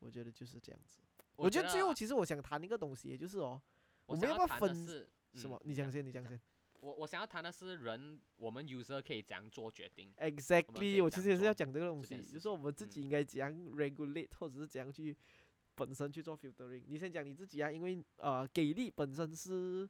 [0.00, 1.00] 我觉得就是这样子。
[1.36, 3.62] 我觉得最后其实我想谈一个东西，也就是哦，
[4.04, 4.86] 我我们要不要分
[5.32, 5.58] 什么？
[5.64, 6.38] 你讲先，你讲先。
[6.86, 10.14] 我我想要谈的是人，我们 user 可以怎样做决定。
[10.18, 15.16] Exactly，以我其实也是要讲这个东西，就是我们自己嗯应该怎样 regulate，或者是怎样去
[15.74, 16.84] 本身去做 filtering。
[16.86, 19.88] 你先讲你自己啊，因为呃，给力本身是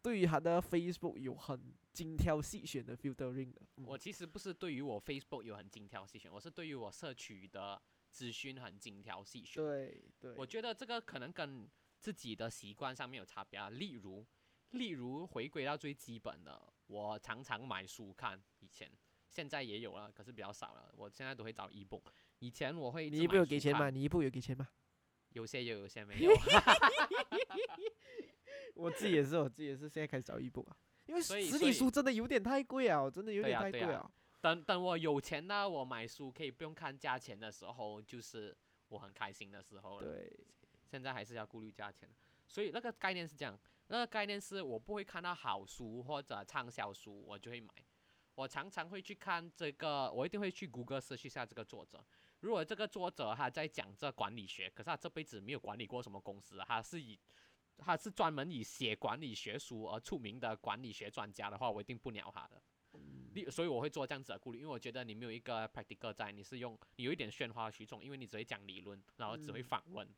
[0.00, 1.60] 对于他的 Facebook 有很
[1.92, 3.60] 精挑细选的 filtering 的。
[3.78, 9.60] 嗯我其实不是对于我 Facebook 有很精挑细选，我是对于我社区的资讯很精挑细选。
[9.64, 11.68] 对对，我觉得这个可能跟
[11.98, 13.68] 自己的习惯上面有差别啊。
[13.68, 14.24] 例如，
[14.70, 18.90] 例如回归到最基本的，我常常买书看，以前
[19.28, 20.92] 现在也有了，可是比较少了。
[20.96, 22.02] 我现在都会找 ebook。
[22.38, 23.90] 以前我会你一部买书看有给钱吗？？
[23.90, 24.68] 你一部有给钱吗？
[25.30, 26.32] 有些有，有些没有。
[28.74, 34.10] 我自己也是，我自己也是，现在开始找一部啊，因为实体书真的有点太贵啊，真的有点太贵啊。
[34.42, 38.56] 等等我有钱呢我买书可以不用看价钱的时候，就是
[38.88, 40.06] 我很开心的时候了。
[40.06, 40.30] 对，
[40.84, 42.08] 现在还是要顾虑价钱，
[42.46, 43.58] 所以那个概念是这样，
[43.88, 47.68] 那个概念是我不会看到好书或者畅销书，我就会买。
[48.34, 52.04] 我常常会去看这个，我一定会去谷歌 search 一下这个作者。
[52.40, 57.18] 如果这个作者他在讲这管理学，可是他这辈子没有管理过什么公司，他是以
[57.78, 62.60] 他是专门以写管理学书而出名的管理学专家的话，我一定不鸟他的。
[63.32, 70.08] 例所以我会做这样子的顾虑，因为我觉得你没有一个 practical 在，你是用你有一点喧哗虚众，因为你只会讲理论，然后只会嗯访问。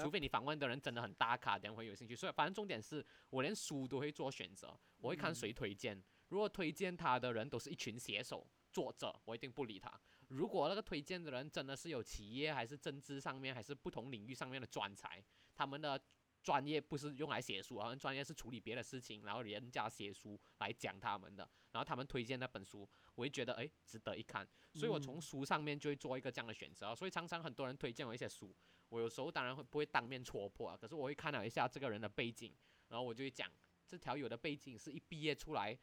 [0.00, 2.16] 除非你访问的人真的很大咖，等会有兴趣。
[2.16, 6.02] 所以反正重点是我连书都会做选择，我会看谁推荐。
[6.28, 9.92] 如果推荐他的人都是一群写手作者，我一定不理他。
[10.28, 15.22] 如果那个推荐的人真的是有企业还是政治上面还是不同领域上面的专才，
[15.54, 16.00] 他们的
[16.42, 26.94] 专业不是用来写书，好像专业是处理别的事情，然后人家写书来讲他们的，然后他们推荐那本书，我会觉得诶值得一看，所以我从书上面就会做一个这样的选择。
[26.96, 28.54] 所以常常很多人推荐我一些书，
[28.88, 32.54] 我有时候当然会不会当面戳破啊，可是我会看了一下这个人的背景，
[32.88, 33.50] 然后我就会讲
[33.86, 35.76] 这条友的背景是一毕业出来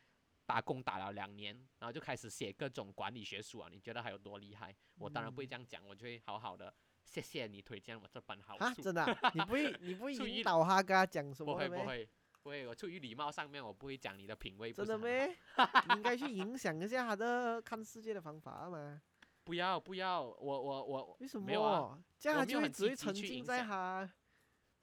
[0.45, 4.75] 打工打了两年，然后就开始写各种管理学书啊，你觉得还有多厉害？
[4.97, 6.73] 我当然不会这样讲，我就会好好的
[7.03, 8.81] 谢谢你推荐我这本好啊，书。
[8.81, 11.59] 真的啊、你不会你不会 引导他跟他讲什么不？
[11.59, 12.09] 会不会
[12.43, 15.81] 不会，我出于礼貌上面，我不会讲你的品味不真的是很好？
[15.81, 15.83] 咩？
[15.89, 19.01] 你应该去影响一下他的看世界的方法嘛？
[19.43, 21.45] 不要不要，我我我为什么？
[21.45, 24.13] 没有啊这样他就会只会沉浸在响他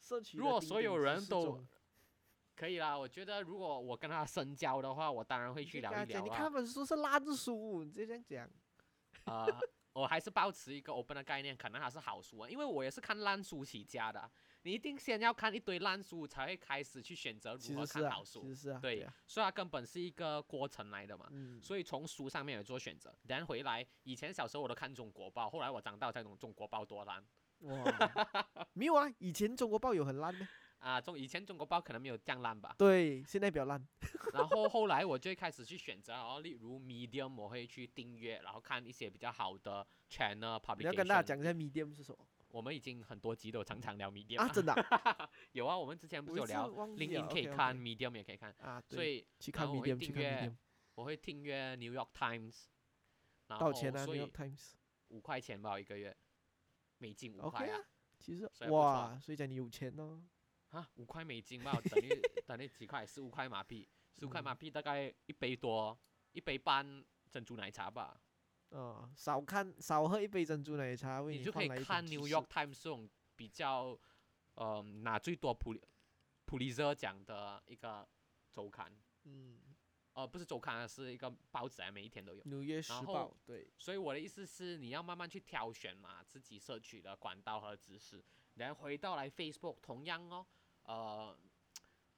[0.01, 1.65] 社区如果所有人都
[2.57, 2.99] 可以啦。
[2.99, 6.29] 我觉得如果我跟他深交的话，我当然会去聊一聊你。
[6.31, 8.51] 看本书是烂书，你直接这样讲。
[9.25, 9.47] 呃，
[9.93, 14.31] 我还是保持一个 open 的概念，可能还是好书啊，因为我也是看烂书起家的啊。
[14.63, 18.45] 你一定先要看一堆烂书，才会开始去选择如何看好书。
[18.81, 21.29] 对啊，所以它根本是一个过程来的嘛。
[21.31, 27.25] 嗯，所以从书上面有做选择，然后回来，以前小时候我都看中国报，后来我长大才懂中国报多烂
[27.61, 27.85] 哇，
[28.73, 30.47] 没有啊，以前中国报有很烂的，
[30.79, 32.75] 啊，中以前中国报可能没有这样烂吧。
[32.79, 33.85] 对，现在比较烂。
[34.33, 41.17] 然后后来我就开始去选择，然后例如 Medium 我会去订阅，然后看一些比较好的 channel 你要 publication 跟大。
[41.17, 42.19] 家讲一下 medium 是什么
[42.51, 44.49] 我们已经很多集都常常聊 Medium 啊？
[44.49, 50.57] 真的啊 有啊，我们之前不是有聊忘记了 LinkedIn 可以看，Medium 也可以看，啊，所以去看然后我会 medium，去看订阅 medium，
[50.95, 52.65] 我会订阅 New York Times，
[53.47, 54.73] 然后多少钱啊？New 所以 York Times。
[55.09, 56.15] 五块钱吧一个月，
[56.99, 57.85] 美金五块啊啊，
[58.19, 60.23] 其实哇，所以讲你有钱哦。
[60.69, 62.09] 啊，五块美金吧，等于
[62.47, 63.07] 等于几块？
[63.07, 65.99] 十五块马币，十五块马嗯币大概一杯多，
[66.33, 68.21] 一杯半珍珠奶茶吧。
[68.71, 73.99] 哦，少看少喝一杯珍珠奶茶，为你就可以看 New York Times 这种比较，
[74.55, 75.81] 呃，拿最多普利
[76.45, 78.07] 普利泽奖的一个
[78.51, 78.93] 周刊，
[79.25, 79.59] 嗯，
[80.13, 82.43] 呃，不是周刊啊，是一个报纸啊，每一天都有。
[82.45, 88.23] 纽约时然报后对，所以我的意思是，你要慢慢去挑选嘛，自己摄取的管道和知识。
[88.55, 90.47] 然后回到来 Facebook，同样哦，
[90.83, 91.39] 呃，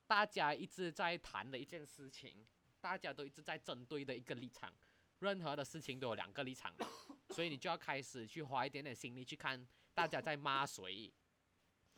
[0.07, 2.47] 大家一直在谈的一件事情，
[2.81, 4.73] 大家都一直在针对的一个立场，
[5.21, 6.75] 任何的事情都有两个立场，
[7.31, 11.13] 所以你就要开始去花一点点心力去看大家在骂谁，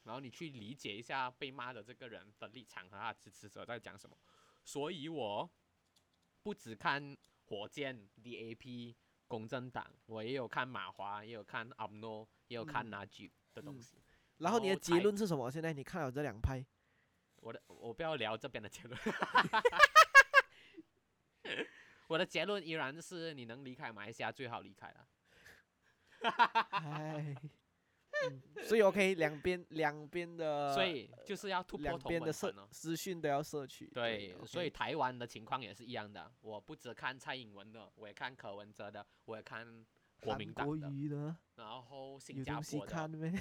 [0.04, 4.16] 然后你去理解一下被骂的这个人的立场和他支持者在讲什么。
[4.64, 5.50] 所以我
[6.42, 8.94] 不只看火箭 DAP。
[9.28, 13.96] 公正党，我也有看马华，也有看 UMNO，也有看嗯 Najib 的东嗯西。
[14.36, 15.48] 然后你的结论是什么？
[15.50, 16.62] 现在你看了这两派，
[17.36, 18.94] 我的我不要聊这边的结论，
[22.12, 25.08] 我的结论依然是你能离开马来西亚最好离开了。
[26.72, 27.34] 哎，
[28.28, 32.54] 嗯， 所以 OK，两边两边的，所以就是要突破同两边的摄。
[32.70, 36.30] 资讯都要摄取，对，所以台湾的情况也是一样的。
[36.42, 39.66] 我不只看蔡英文的，我也看柯文哲的，我也看
[40.20, 43.32] 国民党的，然后新加坡的看没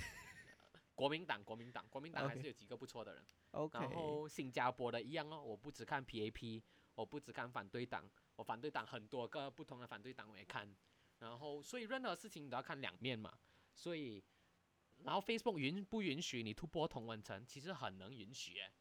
[0.95, 3.25] 国民党，国民党，国民党还是有几个不错的人。
[3.51, 6.63] ？OK，然后新加坡的一样哦，我不只看 PAP，
[6.95, 8.09] 我不只看反对党，
[8.43, 10.73] 反对党很多个不同的反对党我也看，
[11.19, 13.37] 然后所以任何事情你都要看两面嘛，
[13.73, 14.23] 所以
[15.03, 18.71] 然后 Facebook 允不允许你突破同文层，其实很能允许诶。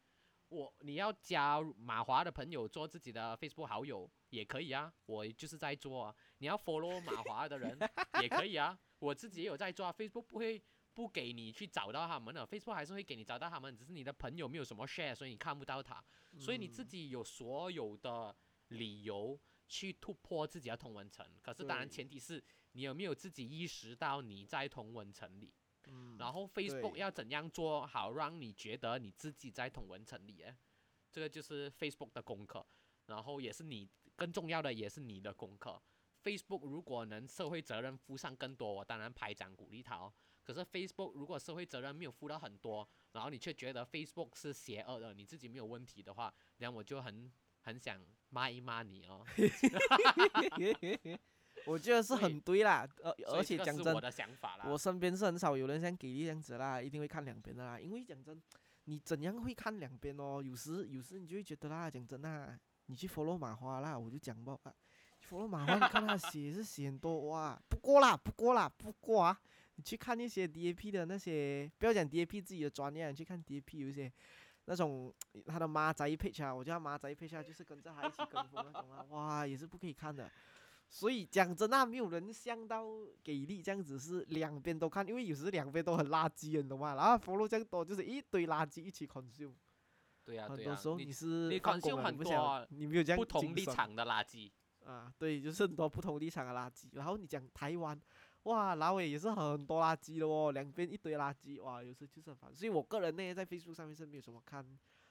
[0.49, 6.15] 我你要加马华的朋友做自己的 Facebook 好友也可以啊，我就是在做啊。
[6.39, 7.77] 你要 follow 马华的人
[8.21, 9.93] 也可以啊，我自己也有在做啊。
[9.97, 10.61] Facebook 不会
[10.93, 16.03] 不给你去找到他们的，Facebook 还是会给你找到他们，只是你的朋友没有什么 share，所以你看不到他。
[16.37, 18.35] 所以你自己有所有的
[18.67, 19.39] 理由
[19.71, 22.43] 去突破自己的同文层，可是当然前提是
[22.73, 25.53] 你有没有自己意识到你在同文层里。
[25.87, 30.41] 嗯然后 Facebook 要怎样做好，让你觉得你自己在同文层里？
[30.41, 30.55] 哎，
[31.09, 32.65] 这个就是 Facebook 的功课，
[33.05, 35.81] 然后也是你更重要的，也是你的功课。
[36.21, 40.13] Facebook 如果能社会责任负上更多，我当然拍掌鼓励他哦。
[40.43, 47.99] 可是 Facebook 如果社会责任没有负到很多，然后你却觉得 Facebook 是邪恶的，你自己没有问题的话，然后我就很很想
[48.31, 49.23] 骂一骂你哦。
[51.67, 54.65] 我觉得是很对啦，而，而且讲真我，的想法啦。
[54.67, 57.79] 我身边是很少有人像给力这样子啦，一定会看两边的啦。
[57.79, 58.41] 因为讲真，
[58.85, 60.41] 你怎样会看两边哦？
[60.43, 62.57] 有时有时你就会觉得啦，讲真啦，
[62.87, 64.73] 你去 follow 马花啦，我就讲吧，啊
[65.29, 67.61] ，follow 马花，你看他写是写很多哇。
[67.69, 69.39] 不过啦，不过啦，不过啊，
[69.75, 74.11] 你去看一些 DAP 的那些，不要讲 DAP 自己的专业，你去看 DAP 有一些。
[74.65, 75.13] 那种
[75.45, 80.29] 他的马仔 page 啊，我叫他马仔 page 啊，就是跟着他一起跟风那种啊， 哇，也是不可以看的。
[80.89, 82.85] 所以讲真啊，没有人像到
[83.23, 86.95] 给力这样子是两边都看，因为有时两边都很垃圾，你懂吗？
[86.95, 89.53] 然后 follow 这样多就是一堆垃圾一起 consume，、
[90.25, 94.51] 对呀、很多时候你是你 consume，很多啊你没有这样不同立场的垃圾。
[94.85, 96.87] 啊，对，就是很多不同立场的垃圾。
[96.91, 97.99] 然后你讲台湾，
[98.43, 102.55] 哇，老尾也是很多垃圾的哦，两边一堆垃圾，哇，有时就是很烦。
[102.55, 104.65] 所以我个人呢，在 Facebook 上面是没有什么看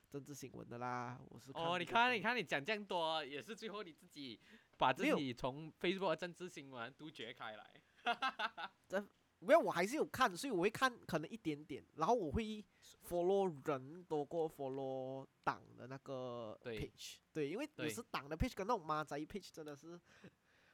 [0.09, 4.41] 政治新闻的啦，我是哦，你看，你看，你讲这样多，也是最后你自己
[4.77, 7.71] 把自己从 Facebook 的政治新闻杜绝开来。
[8.89, 9.01] 这
[9.39, 12.65] 没有，我还是有看，所以我会看可能一点点，然后我会
[13.09, 20.01] follow 人多过 follow 党的那个 page，对，因为有对时党的 page 跟那种马仔 page 真的是。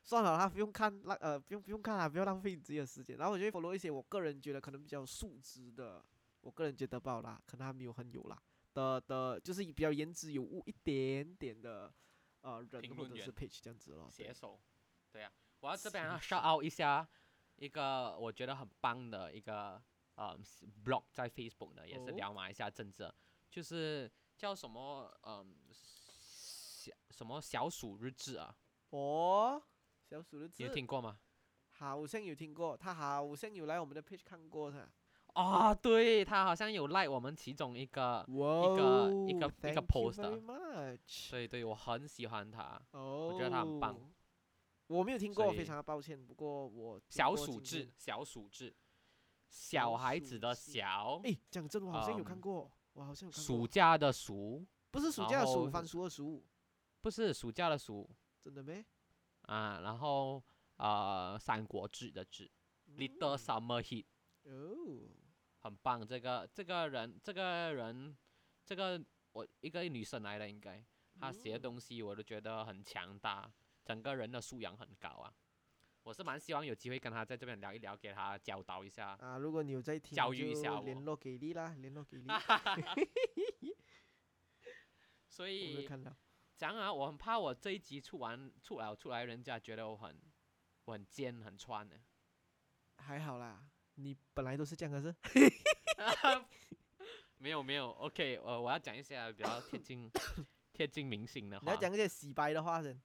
[0.07, 3.17] 算了啦，不用看那呃，不用不用看了，不要浪费自己的时间。
[3.17, 6.03] 然后我就会 follow 一些我个人觉得可能比较有素质的，
[6.43, 8.41] 我个人觉得不好啦，可能还没有很有啦
[8.73, 11.93] 的的，就是比较颜值有物一点点的
[12.43, 14.09] 呃人或者是 page 这样子咯。
[14.17, 14.27] 对。
[14.27, 14.61] 写手，
[15.11, 17.09] 对呀、我要这边要 shout out 一下
[17.57, 19.83] 一个我觉得很棒的一个
[20.15, 20.39] 呃
[20.85, 22.15] blog 在 Facebook 的，也是哦。
[22.15, 23.15] 聊马来西亚政治的，
[23.51, 28.55] 就是叫什么嗯、小什么小鼠日志啊，
[28.91, 29.61] 哦，
[30.09, 31.19] 小鼠的你有听过吗？
[31.73, 34.89] 好像有听过，他好像有来我们的 page 看过他。
[35.35, 42.81] 啊、对他好像有 like 我们其中一个，哇一个一个一个 thank you post 的 very much 对对，我很喜欢他。
[42.93, 43.99] 我，觉得他很棒。
[44.87, 46.25] 我没有听过，非常的抱歉。
[46.25, 48.75] 不过我小鼠志过今天，小鼠志，
[49.49, 53.67] 小孩子的小，哎，讲真，我好像有看嗯过，我好像有看暑。
[53.67, 56.43] 假的暑，不是暑假的暑，后番薯的薯，
[57.03, 58.09] 不是暑假的暑
[58.41, 58.83] 真的没？
[59.47, 60.43] 啊，然后
[60.77, 62.51] 呃，《三国志》的志
[62.97, 64.07] ，Little Summer Heat，
[64.43, 65.09] 哦，
[65.59, 66.07] 很棒。
[66.07, 68.17] 这个这个人，这个人，
[68.65, 70.85] 这个我一个女生来的，应该
[71.19, 73.51] 她写的嗯东西我都觉得很强大，
[73.85, 75.33] 整个人的素养很高啊。
[76.03, 79.17] 我是蛮希望有机会跟她在这边聊一聊，给她教导一下。
[79.21, 82.27] 啊，如果你有在听，教育一就下我联络给力啦，联络给力，
[85.29, 86.17] 所以看到。
[86.57, 90.19] 讲啊，我很怕我这一集出完出了出来，人家觉得我很
[90.87, 92.01] 我很尖很穿的。
[92.97, 95.15] 还好啦，你本来都是这样的是。
[97.39, 100.11] 没有没有，OK，呃，我要讲一些比较贴近
[100.73, 101.77] 贴近明星的话你要。
[101.77, 102.99] 讲一些洗白的话先。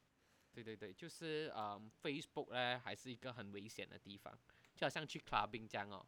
[0.53, 4.33] 对对对，就是嗯，Facebook 呢还是一个很危险的地方，
[4.75, 6.05] 就好像去 clubbing 这样哦，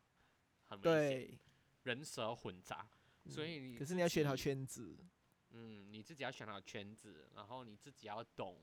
[0.67, 1.39] 很危险，对，
[1.83, 2.87] 人蛇混杂，
[3.29, 4.97] 所嗯以你可是你要选好圈子。
[5.53, 8.59] 嗯，你自己要选好圈子，然后你自己要懂，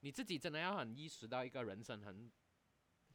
[0.00, 2.32] 你自己真的要很意识到一个人生很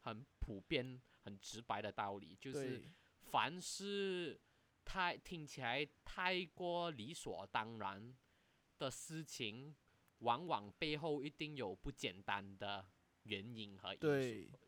[0.01, 2.89] 很普遍、很直白的道理，就是，
[3.22, 4.39] 凡是
[4.84, 8.16] 太听起来太过理所当然
[8.78, 9.76] 的事情，
[10.20, 12.86] 往往背后一定有不简单的
[13.24, 14.07] 原因和因素，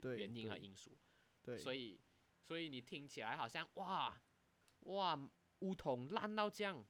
[0.02, 0.98] 对原因和因素。
[1.44, 2.00] 对，所以，
[2.42, 4.20] 所以你听起来好像哇
[4.82, 5.30] 哇
[5.60, 6.84] 梧桐烂到这样，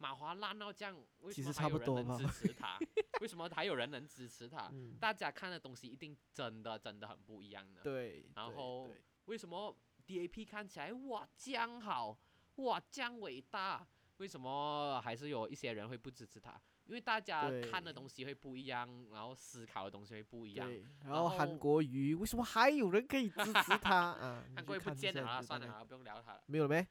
[0.00, 2.78] 马华烂到这样，为什么其实差还有人能不多支持他？
[3.20, 4.70] 为什么还有人能支持他？
[4.72, 7.82] 嗯，大家看的东西一定真的真的很不一样的。
[7.82, 9.76] 对，然后对为什么
[10.06, 12.18] DAP 看起来哇这样好，
[12.56, 13.86] 哇这样伟大？
[14.16, 16.58] 为什么还是有一些人会不支持他？
[16.86, 20.68] 因为大家看的对东西会不一样，然后思考的东西会不一样。
[20.68, 24.44] 然然后韩国瑜为什么还有人可以支持他啊？
[24.48, 26.42] 你韩国瑜不见了算了，不用聊他了。
[26.46, 26.86] 没有了没？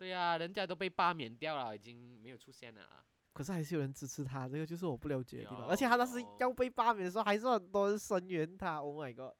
[0.00, 3.04] 对呀、人家都被罢免掉了，已经没有出现了啊。
[3.34, 5.66] 可是还是有人支持他，这个就是我不了解的地方。
[5.68, 8.78] 而且他当时要被罢免的时候，还是很多人声援他。
[8.78, 9.36] Oh my god！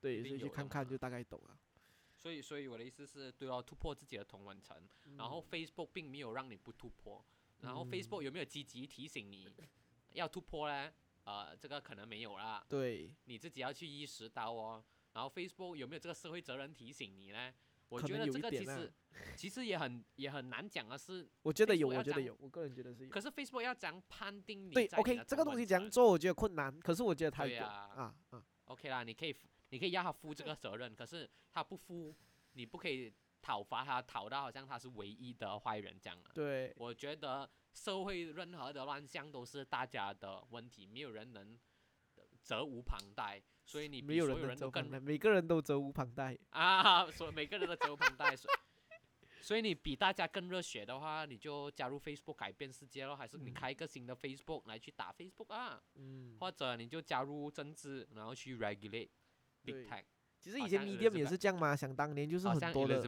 [0.00, 1.58] 对，所以去看看就大概懂了。
[2.14, 4.76] 所以，所以我的意思是，都要突破自己的同文层。
[5.18, 7.20] 然后 Facebook 并没有让你不突破，
[7.62, 9.52] 然后嗯 Facebook 有没有积极提醒你
[10.14, 10.92] 要突破呢？
[11.24, 14.84] 呃，这个可能没有啦，对，你自己要去意识到哦。
[15.14, 17.52] 然后 Facebook 有没有这个社会责任提醒你呢？
[17.90, 18.92] 我觉得这个其实
[19.36, 23.10] 其实也很也很难讲啊是，我觉得有我觉得有，我个人觉得是有。
[23.10, 29.36] 可是 Facebook 要怎样判定你对，OK，这个东西怎样做，我觉得困难，可是我觉得他有对啊啊啊，OK 啦，你可以
[29.68, 32.14] 你可以要他负这个责任，可是他不负，
[32.52, 33.12] 你不可以
[33.42, 36.30] 讨伐他，讨到好像他是唯一的坏人这样啊。
[36.32, 41.58] 对我觉得社会任何的乱象都是大家的问题，没有人能
[42.42, 46.36] 责无旁贷，所以你没有人都更每个人都责无旁贷。
[46.48, 48.54] 啊， 所以每个人都责无旁贷，所以
[49.40, 53.54] 所以你比大家更热血的话，你就加入 Facebook 改变世界咯，还是你嗯。
[53.54, 59.10] 开一个新的 Facebook 来去打 Facebook 啊，嗯，或者你就加入政治，然后去 regulate
[59.64, 60.02] big tech，
[60.40, 63.02] 其实以前 Medium 也是这样嘛，想当年就是很多的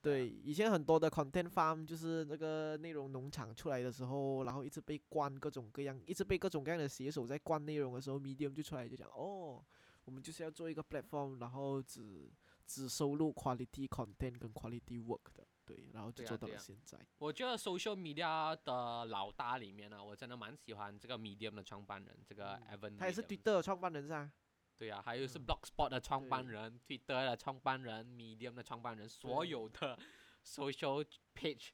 [0.00, 9.62] 对，啊以前很多的 content farm 就是那个内容农场出来的时候，然后一直被灌各种各样，一直被各种各样的写手在灌内容的时候，Medium 就出来就讲，哦，
[10.06, 12.30] 我们就是要做一个 platform，然后只
[12.66, 16.98] 只收录 quality content 跟 quality work 的，对，然后就做到了现在。
[17.18, 24.32] 我觉得 social media 的老大里面呢、我真的蛮喜欢这个 Medium 的创办人，这个 Evan，嗯他也是 Twitter 的创办人是吧？
[24.80, 29.98] 对啊，还有是嗯 Blogspot 的创办对人、Twitter 的创办人、Medium 的创办人，所有的
[30.42, 31.04] social
[31.34, 31.68] page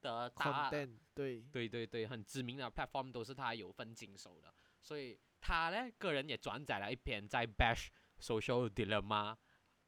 [0.00, 7.88] 的大，content 对对对对，很知名的 platform 都是他有份经手的，所以他呢个人也转载了一篇在 Bash
[8.20, 9.36] Social Dilemma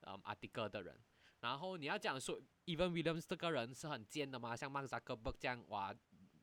[0.01, 1.01] 嗯 article 的人，
[1.43, 5.95] 然后你要讲说，Even Williams 这个人是很贱的嘛，像 Mark Zuckerberg 这样，哇，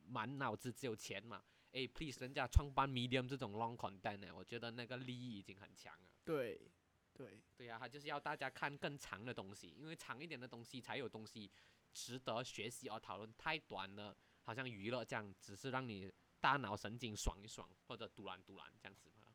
[0.08, 1.44] 满脑子只有钱嘛。
[1.72, 6.08] 诶 p l e a s e 人家创办 Medium 这种 long content 呢，我觉得那个利益已经很强了。
[6.24, 6.72] 对，
[7.14, 11.50] 对，对呀、他就是要大家看更长的东西，因为长一点的东西才有东西
[11.94, 13.34] 值得学习而讨论。
[13.38, 19.28] 太短了，好像娱乐这样，只是让你大脑神经爽一爽，或者突然突然这样子嘛。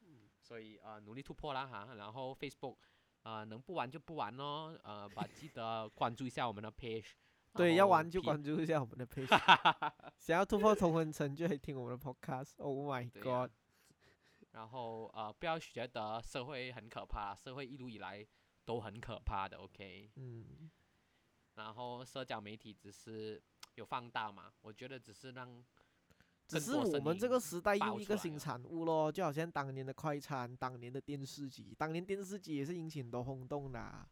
[0.00, 1.94] 嗯，所以呃，努力突破啦哈。
[1.94, 2.76] 然后 Facebook
[3.22, 7.12] 呃能不玩就不玩咯，呃，把记得关注一下我们的 page。
[7.54, 9.92] 对，要玩就关注一下我们的 page。
[10.16, 12.52] 想要突破同温层，就可以听我们的 podcast。
[12.58, 13.50] Oh my god！
[14.52, 18.26] 然后呃，不要觉得社会很可怕，社会一路以来
[18.64, 20.10] 都很可怕的，OK。
[20.16, 20.70] 嗯，
[21.54, 23.40] 然后社交媒体只是
[23.74, 25.64] 有放大嘛，我觉得只是让
[26.46, 34.08] 只是我们这音个时代爆又一个新了产物咯，就好像当年的快餐，当年的电视机，当年电视机也是引起很多轰动的啊、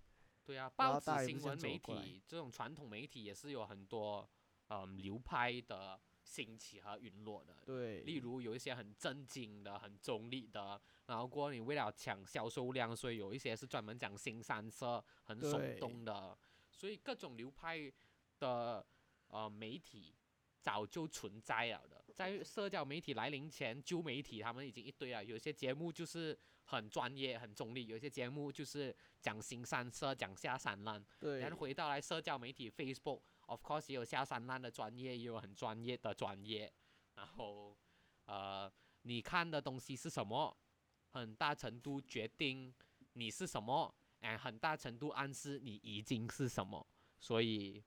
[0.47, 4.28] 对啊，报纸、新闻媒体这种传统媒体也是有很多
[4.68, 7.56] 嗯流派的兴起和陨落的。
[7.64, 16.39] 对，例如有一些很正经的、很中立的，然后过后你为了抢销售量，所以有一些是专门讲新三色、很耸动的，
[16.70, 17.93] 所以各种流派
[18.39, 18.86] 的
[19.27, 20.14] 呃媒体
[20.60, 22.05] 早就存在了的。
[22.14, 31.05] 在社交媒体来临前，旧媒体他们已经一堆了，有些节目就是很专业、很中立，有些节目就是讲新三色、讲下三滥。
[31.18, 36.72] 对然后回到来社交媒体，Facebook，of course 也有下三滥的专业，也有很专业的专业。
[37.14, 37.76] 然后，
[38.26, 38.70] 呃，
[39.02, 40.56] 你看的东西是什么，
[41.12, 42.74] 很大程度决定
[43.14, 46.86] 你是什么，哎，很大程度暗示你已经是什么。
[47.18, 47.82] 所以，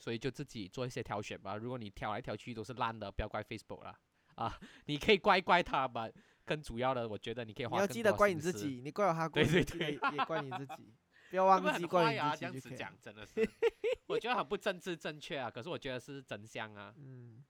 [0.00, 1.56] 所以就自己做一些挑选吧。
[1.56, 3.96] 如果你挑来挑去都是烂的，不要怪 Facebook 了。
[4.34, 6.08] 啊，你可以怪怪他吧。
[6.44, 10.94] 更主要的，我觉得你可以你花你要记得怪你自己，你怪我他 过对，对对也怪你自己，
[11.30, 12.60] 不要忘记怪你自己就可以了。
[12.60, 13.48] 子讲真的是，
[14.06, 15.50] 我觉得很不政治正确啊。
[15.50, 16.92] 可是我觉得是真相啊。
[16.98, 17.44] 嗯，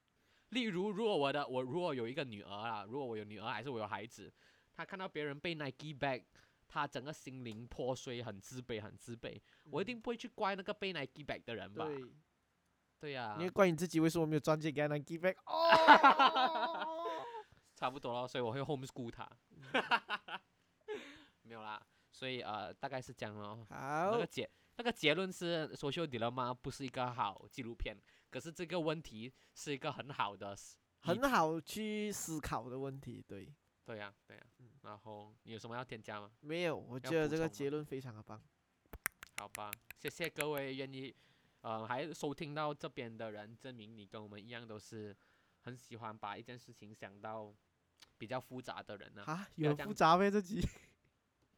[0.50, 4.32] 例如，如果我的我如果有一个女儿啊，如果我有女儿还是我有孩子，
[4.74, 6.22] 她看到别人被 Nike bag，
[6.68, 9.40] 她整个心灵破碎，很自卑，很自卑。
[9.70, 11.86] 我一定不会去怪那个被 Nike bag 的人吧？
[11.88, 11.96] 嗯
[13.00, 15.34] 对，对呀、你会怪你自己为什么没有赚钱给他 give back？
[15.46, 16.91] 哦，
[17.82, 19.28] 差不多了，所以我会 homeschool 她。
[19.50, 20.40] 嗯
[21.42, 23.66] 没有啦，所以呃，大概是这样咯。
[23.68, 27.96] 那个，结那个结论是《Social Dilemma》不是一个好纪录片，
[28.30, 30.56] 可是这个问题是一个很好的
[31.00, 33.52] 很好去思考的问题，对，
[33.84, 36.30] 对呀、对呀、嗯然后你有什么要添加吗？
[36.38, 38.40] 没有，我觉得这个结论非常的棒。
[39.38, 41.12] 好吧，谢谢各位愿意
[41.62, 45.14] 呃还收听到这边的人，证明你跟我们一样都是
[45.62, 47.52] 很喜欢把一件事情想到
[48.18, 49.48] 比较复杂的人呢、啊。
[49.56, 50.60] 有复杂呗这集。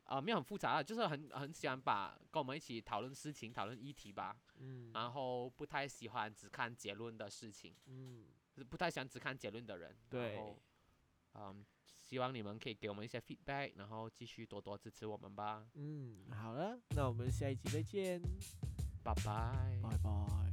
[0.05, 4.37] 呃， 没有很复杂啊，就是很很喜欢把跟我们一起讨论事情、讨论议题吧。
[4.59, 7.75] 嗯然后不太喜欢只看结论的事情。
[7.87, 9.97] 嗯，就是不太喜欢只看结论的人。
[10.09, 10.59] 对然后，
[11.35, 11.65] 嗯，
[12.01, 15.67] 希望你们可以给我们一些 feedback，然后继续多多支持我们吧。
[15.75, 18.21] 嗯，好了，那我们下一集再见，
[19.03, 19.81] 拜拜。
[19.83, 20.44] 拜拜。